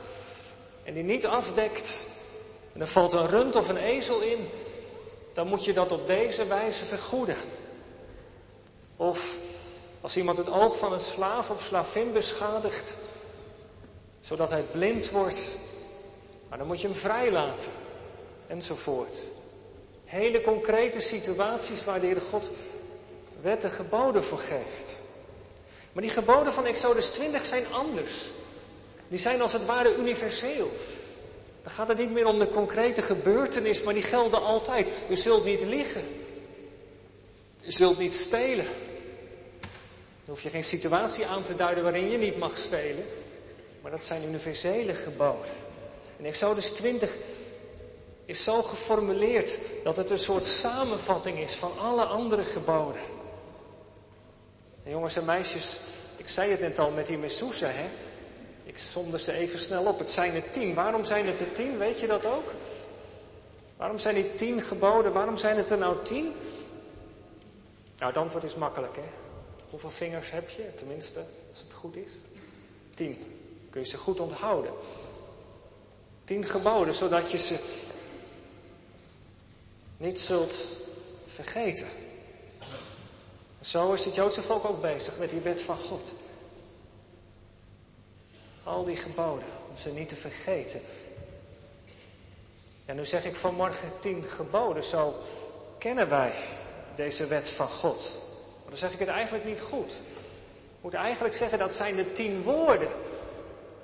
en 0.86 0.94
die 0.94 1.04
niet 1.04 1.26
afdekt, 1.26 2.08
en 2.74 2.82
er 2.82 2.88
valt 2.88 3.14
een 3.14 3.28
rund 3.28 3.56
of 3.56 3.70
een 3.70 3.78
ezel 3.78 4.22
in, 4.22 4.50
dan 5.34 5.48
moet 5.48 5.66
je 5.66 5.74
dat 5.74 5.92
op 5.92 6.08
deze 6.08 6.48
wijze 6.48 6.84
vergoeden. 6.84 7.38
Of 8.96 9.38
als 10.02 10.18
iemand 10.18 10.38
het 10.38 10.50
oog 10.50 10.78
van 10.78 10.94
een 10.94 11.00
slaaf 11.00 11.50
of 11.50 11.64
slavin 11.64 12.12
beschadigt, 12.12 12.96
zodat 14.22 14.50
hij 14.50 14.64
blind 14.72 15.10
wordt, 15.10 15.58
dan 16.58 16.68
moet 16.68 16.82
je 16.82 16.88
hem 16.88 16.96
vrijlaten. 16.96 17.72
Enzovoort. 18.48 19.18
Hele 20.06 20.42
concrete 20.42 21.00
situaties 21.00 21.84
waar 21.84 22.00
de 22.00 22.22
God 22.30 22.52
wetten 23.42 23.70
geboden 23.70 24.24
voor 24.24 24.38
geeft. 24.38 24.94
Maar 25.92 26.04
die 26.04 26.12
geboden 26.12 26.54
van 26.54 26.66
Exodus 26.66 27.08
20 27.08 27.46
zijn 27.46 27.66
anders. 27.72 28.26
Die 29.08 29.20
zijn 29.20 29.42
als 29.42 29.54
het 29.54 29.66
ware 29.66 29.96
universeel. 29.96 30.72
Dan 31.64 31.72
gaat 31.72 31.88
het 31.88 31.98
niet 31.98 32.12
meer 32.12 32.26
om 32.26 32.40
de 32.40 32.48
concrete 32.48 33.02
gebeurtenis, 33.02 33.84
maar 33.84 33.94
die 33.94 34.04
gelden 34.04 34.42
altijd. 34.42 34.88
U 35.10 35.16
zult 35.16 35.46
niet 35.46 35.62
liegen. 35.62 36.04
U 37.66 37.72
zult 37.72 37.98
niet 37.98 38.14
stelen. 38.14 38.66
Dan 40.26 40.34
hoef 40.34 40.42
je 40.42 40.50
geen 40.50 40.64
situatie 40.64 41.26
aan 41.26 41.44
te 41.44 41.56
duiden 41.56 41.84
waarin 41.84 42.10
je 42.10 42.18
niet 42.18 42.38
mag 42.38 42.58
stelen. 42.58 43.06
Maar 43.82 43.92
dat 43.92 44.04
zijn 44.04 44.24
universele 44.24 44.94
geboden. 44.94 45.52
En 46.20 46.26
Exodus 46.26 46.70
20 46.70 47.14
is 48.26 48.44
zo 48.44 48.62
geformuleerd 48.62 49.58
dat 49.84 49.98
het 49.98 50.10
een 50.10 50.20
soort 50.20 50.46
samenvatting 50.46 51.40
is 51.40 51.54
van 51.54 51.72
alle 51.80 52.04
andere 52.04 52.44
geboden. 52.44 53.02
En 54.84 54.92
jongens 54.92 55.16
en 55.16 55.26
meisjes, 55.26 55.80
ik 56.18 56.30
zei 56.30 56.52
het 56.52 56.60
net 56.60 56.80
al 56.80 56.92
met 56.92 57.08
die 57.08 57.18
Messousa, 57.18 57.68
hè. 57.68 57.86
Ik 58.76 58.82
somde 58.82 59.20
ze 59.20 59.32
even 59.32 59.60
snel 59.60 59.86
op. 59.86 60.00
Het 60.00 60.10
zijn 60.10 60.34
er 60.34 60.52
tien. 60.52 60.74
Waarom 60.74 61.06
zijn 61.06 61.28
het 61.28 61.40
er 61.40 61.52
tien? 61.52 61.78
Weet 61.78 62.00
je 62.00 62.08
dat 62.08 62.26
ook? 62.26 62.52
Waarom 63.78 63.98
zijn 63.98 64.16
die 64.16 64.34
tien 64.34 64.62
geboden? 64.62 65.14
Waarom 65.14 65.38
zijn 65.38 65.58
het 65.58 65.72
er 65.72 65.78
nou 65.78 66.04
tien? 66.04 66.24
Nou, 67.98 68.12
het 68.12 68.18
antwoord 68.18 68.44
is 68.44 68.56
makkelijk, 68.56 68.96
hè. 68.96 69.02
Hoeveel 69.70 69.90
vingers 69.90 70.32
heb 70.32 70.50
je? 70.50 70.76
Tenminste, 70.76 71.20
als 71.52 71.60
het 71.60 71.74
goed 71.74 71.96
is. 71.96 72.12
Tien. 72.94 73.18
Kun 73.70 73.82
je 73.82 73.88
ze 73.88 73.98
goed 73.98 74.20
onthouden. 74.20 74.72
Tien 76.24 76.46
geboden, 76.46 76.96
zodat 76.96 77.32
je 77.32 77.38
ze 77.38 77.58
niet 79.98 80.20
zult 80.20 80.56
vergeten. 81.26 81.88
Zo 83.62 83.94
is 83.94 84.06
het 84.06 84.16
Joodse 84.16 84.42
volk 84.42 84.66
ook 84.66 84.82
bezig 84.82 85.18
met 85.18 85.30
die 85.30 85.40
wet 85.40 85.62
van 85.62 85.78
God. 85.78 86.14
Al 88.66 88.84
die 88.84 88.96
geboden, 88.96 89.48
om 89.70 89.78
ze 89.78 89.90
niet 89.90 90.10
te 90.10 90.16
vergeten. 90.16 90.82
En 92.86 92.96
nu 92.96 93.06
zeg 93.06 93.26
ik 93.26 93.36
vanmorgen 93.36 93.92
tien 94.00 94.24
geboden, 94.24 94.84
zo 94.84 95.14
kennen 95.78 96.10
wij 96.10 96.34
deze 96.96 97.28
wet 97.28 97.50
van 97.50 97.68
God. 97.68 98.20
Maar 98.62 98.70
dan 98.70 98.78
zeg 98.78 98.94
ik 98.94 99.00
het 99.00 99.08
eigenlijk 99.08 99.46
niet 99.46 99.62
goed. 99.62 99.92
Ik 99.92 100.82
moet 100.82 100.94
eigenlijk 100.94 101.36
zeggen 101.36 101.60
dat 101.60 101.76
zijn 101.76 101.96
de 101.96 102.12
tien 102.12 102.44
woorden 102.44 102.90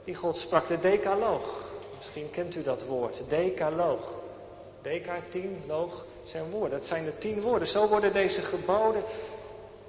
die 0.03 0.15
God 0.15 0.37
sprak, 0.37 0.67
de 0.67 0.79
decaloog. 0.79 1.69
Misschien 1.97 2.29
kent 2.31 2.55
u 2.55 2.63
dat 2.63 2.83
woord, 2.83 3.21
decaloog. 3.29 4.19
Deka, 4.81 5.15
tien, 5.29 5.63
loog, 5.67 6.05
zijn 6.23 6.49
woorden. 6.49 6.71
Dat 6.71 6.85
zijn 6.85 7.05
de 7.05 7.17
tien 7.17 7.41
woorden. 7.41 7.67
Zo 7.67 7.87
worden 7.87 8.13
deze 8.13 8.41
geboden 8.41 9.03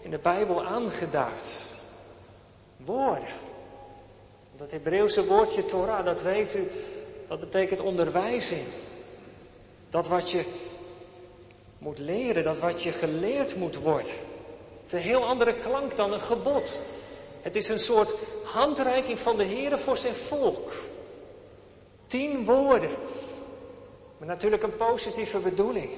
in 0.01 0.11
de 0.11 0.19
Bijbel 0.19 0.65
aangeduid. 0.65 1.61
Woorden. 2.77 3.52
Dat 4.57 4.71
Hebreeuwse 4.71 5.27
woordje 5.27 5.65
Torah, 5.65 6.05
dat 6.05 6.23
weet 6.23 6.55
u, 6.55 6.71
dat 7.29 7.41
betekent 7.41 7.81
onderwijzing. 7.81 8.63
Dat 9.91 10.09
wat 10.09 10.31
je 10.31 10.45
moet 11.79 11.99
leren, 11.99 12.45
dat 12.45 12.59
wat 12.59 12.83
je 12.83 12.93
geleerd 12.93 13.57
moet 13.57 13.77
worden. 13.77 14.15
Het 14.83 14.93
is 14.93 14.93
een 14.93 15.09
heel 15.09 15.25
andere 15.25 15.55
klank 15.55 15.97
dan 15.97 16.13
een 16.13 16.21
gebod. 16.21 16.81
Het 17.43 17.57
is 17.57 17.69
een 17.69 17.79
soort 17.79 18.15
handreiking 18.45 19.19
van 19.19 19.37
de 19.37 19.45
Heer 19.45 19.79
voor 19.79 19.97
zijn 19.97 20.15
volk. 20.15 20.73
Tien 22.07 22.45
woorden. 22.45 22.91
Maar 24.19 24.29
natuurlijk 24.29 24.63
een 24.63 24.77
positieve 24.77 25.39
bedoeling. 25.39 25.91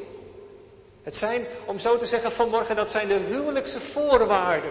Het 1.03 1.15
zijn, 1.15 1.43
om 1.65 1.79
zo 1.79 1.97
te 1.97 2.07
zeggen 2.07 2.33
vanmorgen, 2.33 2.77
dat 2.77 2.91
zijn 2.91 3.09
de 3.09 3.19
huwelijkse 3.29 3.81
voorwaarden. 3.81 4.71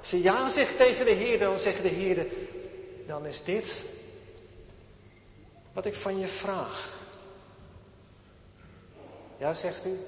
Als 0.00 0.10
je 0.10 0.22
ja 0.22 0.48
zegt 0.48 0.76
tegen 0.76 1.04
de 1.04 1.10
Heer, 1.10 1.38
dan 1.38 1.58
zegt 1.58 1.82
de 1.82 1.88
Heer, 1.88 2.26
dan 3.06 3.26
is 3.26 3.44
dit 3.44 3.86
wat 5.72 5.86
ik 5.86 5.94
van 5.94 6.18
je 6.18 6.28
vraag. 6.28 7.00
Ja, 9.38 9.54
zegt 9.54 9.86
u? 9.86 9.98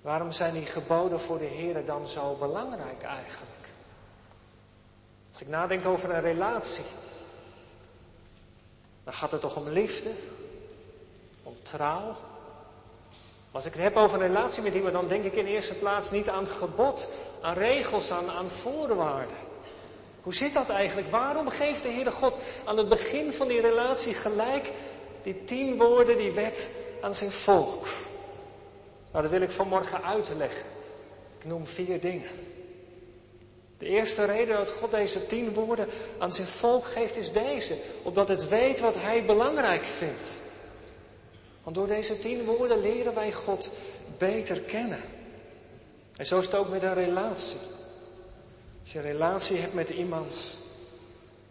Waarom 0.00 0.32
zijn 0.32 0.52
die 0.52 0.66
geboden 0.66 1.20
voor 1.20 1.38
de 1.38 1.44
Heer 1.44 1.84
dan 1.84 2.08
zo 2.08 2.34
belangrijk 2.34 3.02
eigenlijk? 3.02 3.52
Als 5.30 5.40
ik 5.40 5.48
nadenk 5.48 5.86
over 5.86 6.10
een 6.10 6.20
relatie, 6.20 6.84
dan 9.04 9.12
gaat 9.12 9.30
het 9.30 9.40
toch 9.40 9.56
om 9.56 9.68
liefde, 9.68 10.10
om 11.42 11.56
trouw. 11.62 12.16
als 13.50 13.66
ik 13.66 13.72
het 13.72 13.82
heb 13.82 13.96
over 13.96 14.20
een 14.20 14.26
relatie 14.26 14.62
met 14.62 14.74
iemand, 14.74 14.92
dan 14.92 15.08
denk 15.08 15.24
ik 15.24 15.34
in 15.34 15.46
eerste 15.46 15.74
plaats 15.74 16.10
niet 16.10 16.28
aan 16.28 16.46
gebod, 16.46 17.08
aan 17.40 17.54
regels, 17.54 18.10
aan, 18.10 18.30
aan 18.30 18.50
voorwaarden. 18.50 19.36
Hoe 20.24 20.34
zit 20.34 20.52
dat 20.52 20.68
eigenlijk? 20.68 21.10
Waarom 21.10 21.48
geeft 21.48 21.82
de 21.82 21.88
Heere 21.88 22.10
God 22.10 22.38
aan 22.64 22.78
het 22.78 22.88
begin 22.88 23.32
van 23.32 23.48
die 23.48 23.60
relatie 23.60 24.14
gelijk 24.14 24.70
die 25.22 25.44
tien 25.44 25.76
woorden, 25.76 26.16
die 26.16 26.32
wet 26.32 26.74
aan 27.00 27.14
zijn 27.14 27.30
volk? 27.30 27.86
Nou, 29.10 29.22
dat 29.22 29.30
wil 29.30 29.40
ik 29.40 29.50
vanmorgen 29.50 30.02
uitleggen. 30.02 30.66
Ik 31.38 31.44
noem 31.44 31.66
vier 31.66 32.00
dingen. 32.00 32.28
De 33.78 33.86
eerste 33.86 34.24
reden 34.24 34.56
dat 34.56 34.70
God 34.70 34.90
deze 34.90 35.26
tien 35.26 35.52
woorden 35.52 35.88
aan 36.18 36.32
zijn 36.32 36.46
volk 36.46 36.84
geeft 36.84 37.16
is 37.16 37.32
deze. 37.32 37.76
Omdat 38.02 38.28
het 38.28 38.48
weet 38.48 38.80
wat 38.80 38.94
hij 38.94 39.24
belangrijk 39.24 39.84
vindt. 39.84 40.40
Want 41.62 41.76
door 41.76 41.86
deze 41.86 42.18
tien 42.18 42.44
woorden 42.44 42.80
leren 42.80 43.14
wij 43.14 43.32
God 43.32 43.70
beter 44.18 44.60
kennen. 44.60 45.00
En 46.16 46.26
zo 46.26 46.38
is 46.38 46.46
het 46.46 46.54
ook 46.54 46.68
met 46.68 46.82
een 46.82 46.94
relatie. 46.94 47.58
Als 48.84 48.92
je 48.92 48.98
een 48.98 49.04
relatie 49.04 49.56
hebt 49.56 49.74
met 49.74 49.90
iemand, 49.90 50.56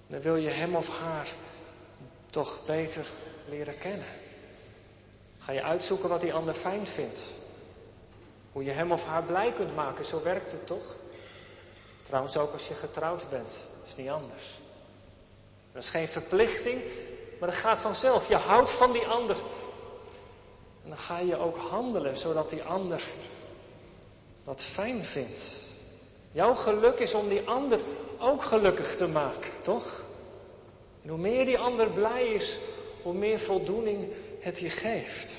dan 0.08 0.22
wil 0.22 0.36
je 0.36 0.50
hem 0.50 0.76
of 0.76 1.00
haar 1.00 1.32
toch 2.30 2.66
beter 2.66 3.06
leren 3.50 3.78
kennen. 3.78 4.08
Ga 5.40 5.52
je 5.52 5.64
uitzoeken 5.64 6.10
wat 6.10 6.22
die 6.22 6.34
ander 6.34 6.54
fijn 6.54 6.88
vindt. 6.88 7.22
Hoe 8.52 8.64
je 8.64 8.72
hem 8.72 8.92
of 8.92 9.06
haar 9.06 9.24
blij 9.24 9.54
kunt 9.54 9.76
maken, 9.76 10.06
zo 10.06 10.24
werkt 10.24 10.52
het 10.52 10.68
toch? 10.68 10.96
Trouwens 12.02 12.38
ook 12.38 12.54
als 12.54 12.68
je 12.68 12.74
getrouwd 12.74 13.30
bent, 13.30 13.54
is 13.86 13.96
niet 13.96 14.10
anders. 14.10 14.60
Dat 15.72 15.84
is 15.84 15.90
geen 15.90 16.08
verplichting, 16.08 16.82
maar 17.40 17.50
dat 17.50 17.58
gaat 17.58 17.80
vanzelf. 17.80 18.28
Je 18.28 18.36
houdt 18.36 18.72
van 18.72 18.92
die 18.92 19.08
ander. 19.08 19.38
En 20.84 20.90
dan 20.90 20.98
ga 20.98 21.20
je 21.20 21.38
ook 21.38 21.58
handelen, 21.58 22.18
zodat 22.18 22.50
die 22.50 22.64
ander 22.64 23.04
dat 24.44 24.62
fijn 24.62 25.06
vindt. 25.06 25.72
Jouw 26.34 26.54
geluk 26.54 27.00
is 27.00 27.14
om 27.14 27.30
die 27.30 27.42
ander 27.46 27.80
ook 28.20 28.44
gelukkig 28.44 28.96
te 28.96 29.08
maken, 29.08 29.52
toch? 29.62 30.04
En 31.04 31.10
hoe 31.10 31.18
meer 31.18 31.46
die 31.46 31.60
ander 31.60 31.90
blij 31.90 32.28
is, 32.28 32.58
hoe 33.02 33.14
meer 33.14 33.40
voldoening 33.40 34.08
het 34.40 34.60
je 34.60 34.70
geeft. 34.70 35.34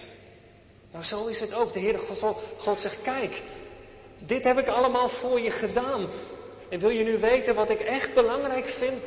Nou, 0.92 1.04
zo 1.04 1.26
is 1.26 1.40
het 1.40 1.54
ook. 1.54 1.72
De 1.72 1.78
Heer 1.78 1.98
God, 1.98 2.36
God 2.56 2.80
zegt, 2.80 3.02
kijk, 3.02 3.42
dit 4.18 4.44
heb 4.44 4.58
ik 4.58 4.68
allemaal 4.68 5.08
voor 5.08 5.40
je 5.40 5.50
gedaan. 5.50 6.06
En 6.68 6.78
wil 6.78 6.88
je 6.88 7.04
nu 7.04 7.18
weten 7.18 7.54
wat 7.54 7.70
ik 7.70 7.80
echt 7.80 8.14
belangrijk 8.14 8.68
vind? 8.68 9.02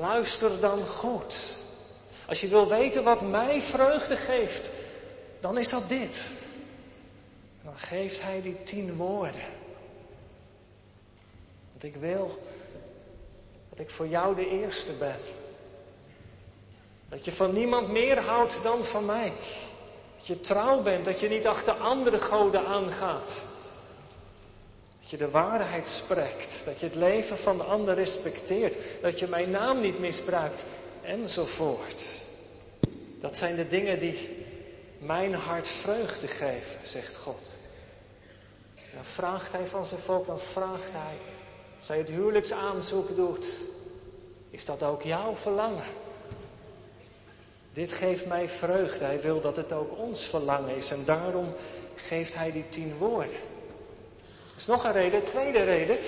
Luister 0.00 0.60
dan 0.60 0.86
goed. 0.86 1.56
Als 2.28 2.40
je 2.40 2.48
wil 2.48 2.68
weten 2.68 3.04
wat 3.04 3.20
mij 3.20 3.60
vreugde 3.60 4.16
geeft, 4.16 4.70
dan 5.40 5.58
is 5.58 5.68
dat 5.68 5.88
dit. 5.88 6.24
dan 7.64 7.76
geeft 7.76 8.22
hij 8.22 8.42
die 8.42 8.62
tien 8.62 8.96
woorden. 8.96 9.55
Want 11.80 11.94
ik 11.94 12.00
wil 12.00 12.38
Dat 13.68 13.78
ik 13.78 13.90
voor 13.90 14.06
jou 14.06 14.34
de 14.34 14.48
eerste 14.48 14.92
ben. 14.92 15.18
Dat 17.08 17.24
je 17.24 17.32
van 17.32 17.52
niemand 17.52 17.88
meer 17.88 18.18
houdt 18.20 18.62
dan 18.62 18.84
van 18.84 19.04
mij. 19.04 19.32
Dat 20.16 20.26
je 20.26 20.40
trouw 20.40 20.82
bent, 20.82 21.04
dat 21.04 21.20
je 21.20 21.28
niet 21.28 21.46
achter 21.46 21.72
andere 21.72 22.20
goden 22.20 22.66
aangaat. 22.66 23.44
Dat 25.00 25.10
je 25.10 25.16
de 25.16 25.30
waarheid 25.30 25.86
spreekt, 25.86 26.62
dat 26.64 26.80
je 26.80 26.86
het 26.86 26.94
leven 26.94 27.38
van 27.38 27.56
de 27.56 27.62
ander 27.62 27.94
respecteert, 27.94 28.74
dat 29.00 29.18
je 29.18 29.28
mijn 29.28 29.50
naam 29.50 29.80
niet 29.80 29.98
misbruikt, 29.98 30.64
enzovoort. 31.02 32.06
Dat 33.20 33.36
zijn 33.36 33.56
de 33.56 33.68
dingen 33.68 33.98
die 33.98 34.44
mijn 34.98 35.34
hart 35.34 35.68
vreugde 35.68 36.28
geven, 36.28 36.78
zegt 36.82 37.16
God. 37.16 37.42
Dan 38.94 39.04
vraagt 39.04 39.52
hij 39.52 39.66
van 39.66 39.86
zijn 39.86 40.00
volk, 40.00 40.26
dan 40.26 40.40
vraagt 40.40 40.90
hij, 40.90 41.35
hij 41.88 41.98
het 41.98 42.08
huwelijksaanzoek 42.08 43.16
doet, 43.16 43.46
is 44.50 44.64
dat 44.64 44.82
ook 44.82 45.02
jouw 45.02 45.36
verlangen? 45.36 45.84
Dit 47.72 47.92
geeft 47.92 48.26
mij 48.26 48.48
vreugde. 48.48 49.04
Hij 49.04 49.20
wil 49.20 49.40
dat 49.40 49.56
het 49.56 49.72
ook 49.72 49.98
ons 49.98 50.22
verlangen 50.22 50.76
is. 50.76 50.90
En 50.90 51.04
daarom 51.04 51.54
geeft 51.96 52.34
hij 52.34 52.52
die 52.52 52.68
tien 52.68 52.96
woorden. 52.98 53.34
Er 54.50 54.56
is 54.56 54.66
nog 54.66 54.84
een 54.84 54.92
reden, 54.92 55.24
tweede 55.24 55.62
reden. 55.62 55.98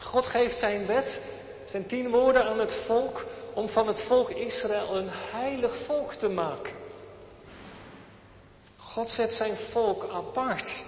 God 0.00 0.26
geeft 0.26 0.58
zijn 0.58 0.86
wet, 0.86 1.20
zijn 1.64 1.86
tien 1.86 2.10
woorden 2.10 2.44
aan 2.44 2.58
het 2.58 2.74
volk 2.74 3.24
om 3.54 3.68
van 3.68 3.86
het 3.86 4.00
volk 4.00 4.30
Israël 4.30 4.96
een 4.96 5.08
heilig 5.10 5.76
volk 5.76 6.12
te 6.12 6.28
maken. 6.28 6.72
God 8.76 9.10
zet 9.10 9.32
zijn 9.32 9.56
volk 9.56 10.08
apart. 10.12 10.82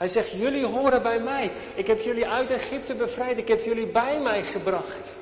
Hij 0.00 0.08
zegt, 0.08 0.30
jullie 0.30 0.66
horen 0.66 1.02
bij 1.02 1.20
mij. 1.20 1.52
Ik 1.74 1.86
heb 1.86 2.00
jullie 2.00 2.26
uit 2.26 2.50
Egypte 2.50 2.94
bevrijd. 2.94 3.38
Ik 3.38 3.48
heb 3.48 3.64
jullie 3.64 3.86
bij 3.86 4.20
mij 4.20 4.42
gebracht. 4.42 5.16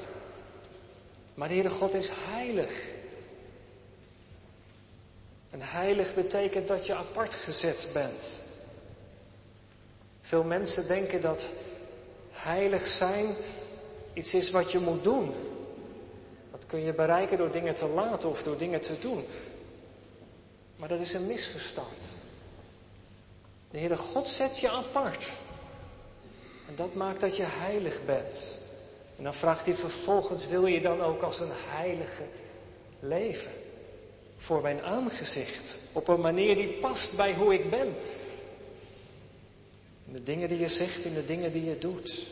Maar 1.34 1.48
de 1.48 1.54
Heere 1.54 1.70
God 1.70 1.94
is 1.94 2.10
heilig. 2.12 2.84
En 5.50 5.60
heilig 5.62 6.14
betekent 6.14 6.68
dat 6.68 6.86
je 6.86 6.94
apart 6.94 7.34
gezet 7.34 7.88
bent. 7.92 8.42
Veel 10.20 10.44
mensen 10.44 10.86
denken 10.86 11.20
dat 11.20 11.44
heilig 12.30 12.86
zijn 12.86 13.34
iets 14.12 14.34
is 14.34 14.50
wat 14.50 14.72
je 14.72 14.78
moet 14.78 15.04
doen. 15.04 15.34
Dat 16.50 16.66
kun 16.66 16.80
je 16.80 16.92
bereiken 16.92 17.38
door 17.38 17.50
dingen 17.50 17.74
te 17.74 17.86
laten 17.86 18.28
of 18.28 18.42
door 18.42 18.58
dingen 18.58 18.80
te 18.80 18.98
doen. 18.98 19.24
Maar 20.76 20.88
dat 20.88 21.00
is 21.00 21.14
een 21.14 21.26
misverstand. 21.26 22.26
De 23.70 23.78
Heere 23.78 23.96
God 23.96 24.28
zet 24.28 24.58
je 24.58 24.70
apart. 24.70 25.32
En 26.68 26.74
dat 26.74 26.94
maakt 26.94 27.20
dat 27.20 27.36
je 27.36 27.44
heilig 27.46 28.04
bent. 28.04 28.58
En 29.16 29.24
dan 29.24 29.34
vraagt 29.34 29.64
hij 29.64 29.74
vervolgens, 29.74 30.46
wil 30.46 30.66
je 30.66 30.80
dan 30.80 31.00
ook 31.00 31.22
als 31.22 31.40
een 31.40 31.52
heilige 31.52 32.22
leven? 33.00 33.50
Voor 34.36 34.62
mijn 34.62 34.82
aangezicht. 34.82 35.76
Op 35.92 36.08
een 36.08 36.20
manier 36.20 36.54
die 36.54 36.68
past 36.68 37.16
bij 37.16 37.34
hoe 37.34 37.54
ik 37.54 37.70
ben. 37.70 37.94
In 40.06 40.12
de 40.12 40.22
dingen 40.22 40.48
die 40.48 40.58
je 40.58 40.68
zegt, 40.68 41.04
in 41.04 41.14
de 41.14 41.24
dingen 41.24 41.52
die 41.52 41.64
je 41.64 41.78
doet. 41.78 42.26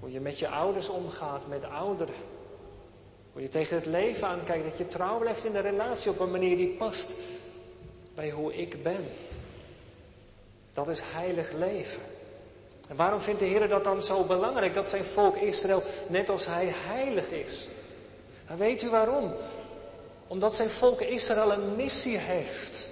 Hoe 0.00 0.12
je 0.12 0.20
met 0.20 0.38
je 0.38 0.48
ouders 0.48 0.88
omgaat, 0.88 1.48
met 1.48 1.64
ouderen. 1.64 2.14
Hoe 3.32 3.42
je 3.42 3.48
tegen 3.48 3.76
het 3.76 3.86
leven 3.86 4.26
aankijkt, 4.26 4.64
dat 4.64 4.78
je 4.78 4.88
trouw 4.88 5.18
blijft 5.18 5.44
in 5.44 5.52
de 5.52 5.60
relatie 5.60 6.10
op 6.10 6.20
een 6.20 6.30
manier 6.30 6.56
die 6.56 6.68
past 6.68 7.12
bij 8.14 8.30
hoe 8.30 8.54
ik 8.54 8.82
ben. 8.82 9.04
Dat 10.78 10.88
is 10.88 11.00
heilig 11.04 11.52
leven. 11.52 12.00
En 12.88 12.96
waarom 12.96 13.20
vindt 13.20 13.40
de 13.40 13.46
Heer 13.46 13.68
dat 13.68 13.84
dan 13.84 14.02
zo 14.02 14.22
belangrijk, 14.22 14.74
dat 14.74 14.90
zijn 14.90 15.04
volk 15.04 15.36
Israël, 15.36 15.82
net 16.06 16.28
als 16.28 16.46
hij 16.46 16.72
heilig 16.86 17.30
is? 17.30 17.68
Weet 18.56 18.82
u 18.82 18.88
waarom? 18.88 19.32
Omdat 20.26 20.54
zijn 20.54 20.68
volk 20.68 21.00
Israël 21.00 21.52
een 21.52 21.76
missie 21.76 22.18
heeft. 22.18 22.90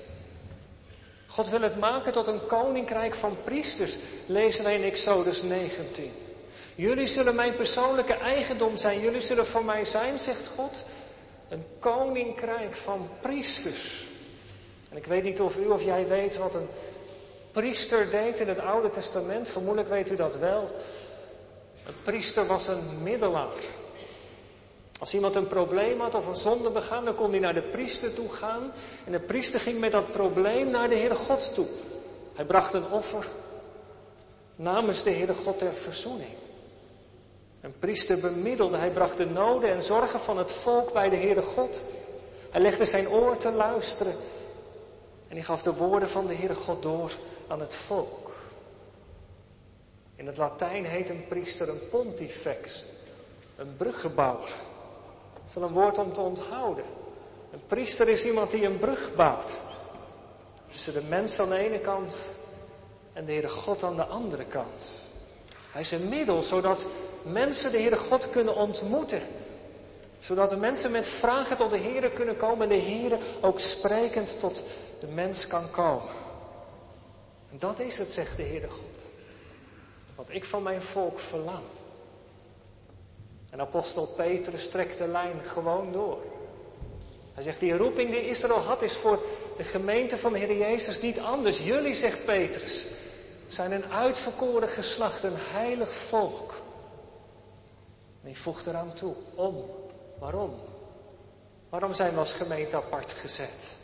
God 1.26 1.48
wil 1.48 1.60
het 1.60 1.78
maken 1.78 2.12
tot 2.12 2.26
een 2.26 2.46
koninkrijk 2.46 3.14
van 3.14 3.36
priesters, 3.44 3.96
lezen 4.26 4.64
wij 4.64 4.74
in 4.74 4.84
Exodus 4.84 5.42
19. 5.42 6.12
Jullie 6.74 7.06
zullen 7.06 7.34
mijn 7.34 7.56
persoonlijke 7.56 8.14
eigendom 8.14 8.76
zijn. 8.76 9.00
Jullie 9.00 9.20
zullen 9.20 9.46
voor 9.46 9.64
mij 9.64 9.84
zijn, 9.84 10.18
zegt 10.18 10.48
God, 10.48 10.84
een 11.48 11.64
koninkrijk 11.78 12.74
van 12.74 13.08
priesters. 13.20 14.04
En 14.90 14.96
ik 14.96 15.06
weet 15.06 15.22
niet 15.22 15.40
of 15.40 15.56
u 15.56 15.66
of 15.66 15.84
jij 15.84 16.06
weet 16.06 16.36
wat 16.36 16.54
een 16.54 16.68
priester 17.56 18.10
deed 18.10 18.40
in 18.40 18.48
het 18.48 18.58
Oude 18.58 18.90
Testament. 18.90 19.48
Vermoedelijk 19.48 19.88
weet 19.88 20.10
u 20.10 20.16
dat 20.16 20.36
wel. 20.36 20.70
Een 21.86 21.94
priester 22.02 22.46
was 22.46 22.68
een 22.68 23.02
middelaar. 23.02 23.54
Als 24.98 25.14
iemand 25.14 25.34
een 25.34 25.46
probleem 25.46 26.00
had 26.00 26.14
of 26.14 26.26
een 26.26 26.36
zonde 26.36 26.70
begaan, 26.70 27.04
dan 27.04 27.14
kon 27.14 27.30
hij 27.30 27.38
naar 27.38 27.54
de 27.54 27.62
priester 27.62 28.14
toe 28.14 28.28
gaan. 28.28 28.72
En 29.04 29.12
de 29.12 29.20
priester 29.20 29.60
ging 29.60 29.80
met 29.80 29.92
dat 29.92 30.12
probleem 30.12 30.70
naar 30.70 30.88
de 30.88 30.94
Heere 30.96 31.14
God 31.14 31.54
toe. 31.54 31.66
Hij 32.34 32.44
bracht 32.44 32.72
een 32.72 32.90
offer 32.90 33.26
namens 34.56 35.02
de 35.02 35.10
Heere 35.10 35.34
God 35.34 35.58
ter 35.58 35.74
verzoening. 35.74 36.30
Een 37.60 37.78
priester 37.78 38.20
bemiddelde, 38.20 38.76
hij 38.76 38.90
bracht 38.90 39.16
de 39.16 39.26
noden 39.26 39.70
en 39.70 39.82
zorgen 39.82 40.20
van 40.20 40.38
het 40.38 40.52
volk 40.52 40.92
bij 40.92 41.08
de 41.08 41.16
Heere 41.16 41.42
God. 41.42 41.82
Hij 42.50 42.60
legde 42.60 42.84
zijn 42.84 43.08
oor 43.08 43.36
te 43.36 43.52
luisteren 43.52 44.14
en 45.28 45.36
hij 45.36 45.42
gaf 45.42 45.62
de 45.62 45.74
woorden 45.74 46.08
van 46.08 46.26
de 46.26 46.34
Heere 46.34 46.54
God 46.54 46.82
door 46.82 47.12
aan 47.48 47.60
het 47.60 47.74
volk. 47.74 48.30
In 50.16 50.26
het 50.26 50.36
Latijn 50.36 50.84
heet 50.84 51.08
een 51.08 51.24
priester 51.28 51.68
een 51.68 51.88
pontifex, 51.90 52.84
een 53.56 53.76
bruggebouwer. 53.76 54.48
Dat 55.34 55.42
is 55.48 55.54
wel 55.54 55.64
een 55.64 55.74
woord 55.74 55.98
om 55.98 56.12
te 56.12 56.20
onthouden. 56.20 56.84
Een 57.52 57.66
priester 57.66 58.08
is 58.08 58.24
iemand 58.24 58.50
die 58.50 58.64
een 58.64 58.78
brug 58.78 59.14
bouwt. 59.14 59.60
Tussen 60.66 60.92
de 60.92 61.02
mens 61.02 61.40
aan 61.40 61.48
de 61.48 61.58
ene 61.58 61.78
kant 61.78 62.18
en 63.12 63.24
de 63.24 63.32
Heere 63.32 63.48
God 63.48 63.82
aan 63.82 63.96
de 63.96 64.04
andere 64.04 64.44
kant. 64.44 64.82
Hij 65.70 65.80
is 65.80 65.90
een 65.90 66.08
middel 66.08 66.42
zodat 66.42 66.86
mensen 67.22 67.70
de 67.70 67.78
Heere 67.78 67.96
God 67.96 68.30
kunnen 68.30 68.56
ontmoeten. 68.56 69.22
Zodat 70.18 70.50
de 70.50 70.56
mensen 70.56 70.90
met 70.90 71.06
vragen 71.06 71.56
tot 71.56 71.70
de 71.70 71.78
Heere 71.78 72.10
kunnen 72.10 72.36
komen 72.36 72.70
en 72.70 72.78
de 72.78 72.84
Heere 72.84 73.18
ook 73.40 73.60
sprekend 73.60 74.40
tot 74.40 74.62
de 75.00 75.06
mens 75.06 75.46
kan 75.46 75.70
komen. 75.70 76.25
Dat 77.58 77.80
is 77.80 77.98
het, 77.98 78.10
zegt 78.10 78.36
de 78.36 78.42
Heere 78.42 78.70
God. 78.70 79.10
Wat 80.14 80.26
ik 80.28 80.44
van 80.44 80.62
mijn 80.62 80.82
volk 80.82 81.18
verlang. 81.18 81.64
En 83.50 83.60
apostel 83.60 84.06
Petrus 84.06 84.68
trekt 84.68 84.98
de 84.98 85.08
lijn 85.08 85.40
gewoon 85.42 85.92
door. 85.92 86.22
Hij 87.34 87.42
zegt, 87.42 87.60
die 87.60 87.76
roeping 87.76 88.10
die 88.10 88.28
Israël 88.28 88.58
had 88.58 88.82
is 88.82 88.94
voor 88.94 89.22
de 89.56 89.64
gemeente 89.64 90.16
van 90.16 90.32
de 90.32 90.38
Heer 90.38 90.56
Jezus 90.56 91.00
niet 91.00 91.18
anders. 91.18 91.58
Jullie, 91.58 91.94
zegt 91.94 92.24
Petrus, 92.24 92.86
zijn 93.48 93.72
een 93.72 93.92
uitverkoren 93.92 94.68
geslacht, 94.68 95.22
een 95.22 95.36
heilig 95.36 95.92
volk. 95.92 96.54
En 98.24 98.36
voegt 98.36 98.66
eraan 98.66 98.94
toe, 98.94 99.14
om. 99.34 99.70
Waarom? 100.18 100.54
Waarom 101.68 101.92
zijn 101.92 102.12
we 102.12 102.18
als 102.18 102.32
gemeente 102.32 102.76
apart 102.76 103.12
gezet? 103.12 103.78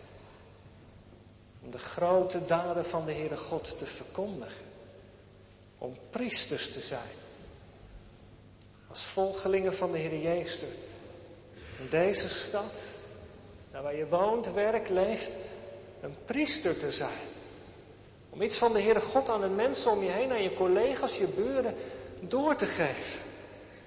Om 1.64 1.70
de 1.70 1.78
grote 1.78 2.44
daden 2.46 2.84
van 2.84 3.04
de 3.04 3.12
Heere 3.12 3.36
God 3.36 3.78
te 3.78 3.86
verkondigen. 3.86 4.64
Om 5.78 5.96
priesters 6.10 6.72
te 6.72 6.80
zijn. 6.80 7.20
Als 8.88 9.02
volgelingen 9.02 9.74
van 9.74 9.92
de 9.92 9.98
Heer 9.98 10.18
Jezus. 10.18 10.68
In 11.78 11.88
deze 11.90 12.28
stad, 12.28 12.80
waar 13.70 13.96
je 13.96 14.08
woont, 14.08 14.52
werkt, 14.52 14.88
leeft, 14.88 15.30
een 16.00 16.16
priester 16.24 16.78
te 16.78 16.92
zijn. 16.92 17.30
Om 18.30 18.42
iets 18.42 18.56
van 18.56 18.72
de 18.72 18.80
Heere 18.80 19.00
God 19.00 19.28
aan 19.28 19.40
de 19.40 19.48
mensen 19.48 19.90
om 19.90 20.02
je 20.02 20.10
heen, 20.10 20.30
aan 20.30 20.42
je 20.42 20.54
collega's, 20.54 21.18
je 21.18 21.26
buren, 21.26 21.74
door 22.20 22.56
te 22.56 22.66
geven. 22.66 23.20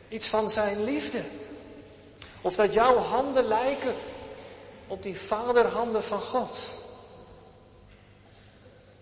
Iets 0.09 0.27
van 0.27 0.49
zijn 0.49 0.83
liefde. 0.83 1.21
Of 2.41 2.55
dat 2.55 2.73
jouw 2.73 2.95
handen 2.95 3.45
lijken 3.45 3.93
op 4.87 5.03
die 5.03 5.17
vaderhanden 5.17 6.03
van 6.03 6.19
God. 6.19 6.83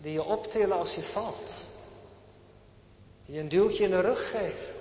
Die 0.04 0.14
je 0.14 0.24
optillen 0.24 0.78
als 0.78 0.96
je 0.96 1.02
valt. 1.02 1.62
Die 3.26 3.40
een 3.40 3.50
duwtje 3.50 3.84
in 3.84 3.90
de 3.90 4.00
rug 4.00 4.30
geven. 4.30 4.74